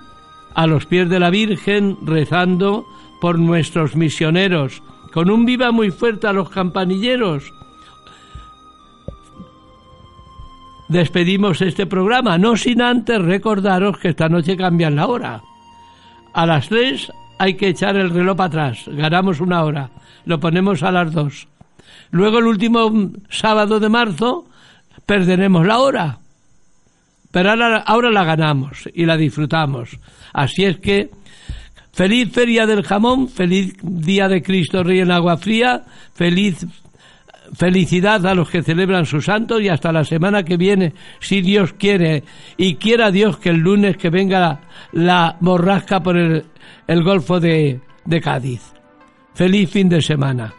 a 0.54 0.66
los 0.66 0.86
pies 0.86 1.08
de 1.08 1.20
la 1.20 1.30
Virgen, 1.30 1.96
rezando 2.02 2.84
por 3.20 3.38
nuestros 3.38 3.96
misioneros, 3.96 4.82
con 5.12 5.30
un 5.30 5.44
viva 5.44 5.72
muy 5.72 5.90
fuerte 5.90 6.26
a 6.26 6.32
los 6.32 6.50
campanilleros. 6.50 7.52
Despedimos 10.88 11.60
este 11.60 11.86
programa, 11.86 12.38
no 12.38 12.56
sin 12.56 12.80
antes 12.80 13.20
recordaros 13.20 13.98
que 13.98 14.08
esta 14.08 14.28
noche 14.28 14.56
cambian 14.56 14.96
la 14.96 15.06
hora. 15.06 15.42
A 16.32 16.46
las 16.46 16.68
tres 16.68 17.12
hay 17.38 17.54
que 17.54 17.68
echar 17.68 17.96
el 17.96 18.10
reloj 18.10 18.36
para 18.36 18.46
atrás, 18.46 18.84
ganamos 18.86 19.40
una 19.40 19.64
hora, 19.64 19.90
lo 20.24 20.40
ponemos 20.40 20.82
a 20.82 20.90
las 20.90 21.12
dos. 21.12 21.48
Luego 22.10 22.38
el 22.38 22.46
último 22.46 23.10
sábado 23.28 23.80
de 23.80 23.88
marzo 23.88 24.47
perderemos 25.08 25.66
la 25.66 25.78
hora 25.78 26.18
pero 27.30 27.50
ahora, 27.50 28.10
la 28.10 28.24
ganamos 28.24 28.88
y 28.94 29.04
la 29.04 29.16
disfrutamos. 29.16 29.98
Así 30.32 30.64
es 30.64 30.78
que 30.78 31.10
feliz 31.92 32.32
feria 32.32 32.66
del 32.66 32.84
jamón, 32.84 33.28
feliz 33.28 33.74
día 33.82 34.28
de 34.28 34.42
Cristo 34.42 34.82
Rey 34.82 35.00
en 35.00 35.10
agua 35.10 35.36
fría, 35.36 35.82
feliz 36.14 36.66
felicidad 37.54 38.26
a 38.26 38.34
los 38.34 38.50
que 38.50 38.62
celebran 38.62 39.06
su 39.06 39.22
santo 39.22 39.58
y 39.58 39.68
hasta 39.68 39.90
la 39.90 40.04
semana 40.04 40.42
que 40.42 40.58
viene, 40.58 40.92
si 41.18 41.40
Dios 41.40 41.72
quiere, 41.72 42.22
y 42.58 42.74
quiera 42.74 43.10
Dios 43.10 43.38
que 43.38 43.48
el 43.48 43.56
lunes 43.56 43.96
que 43.96 44.10
venga 44.10 44.60
la, 44.92 45.36
borrasca 45.40 46.02
por 46.02 46.18
el, 46.18 46.44
Golfo 47.02 47.40
de 47.40 47.80
Cádiz. 48.22 48.60
Feliz 49.32 49.70
fin 49.70 49.88
de 49.88 50.02
semana. 50.02 50.52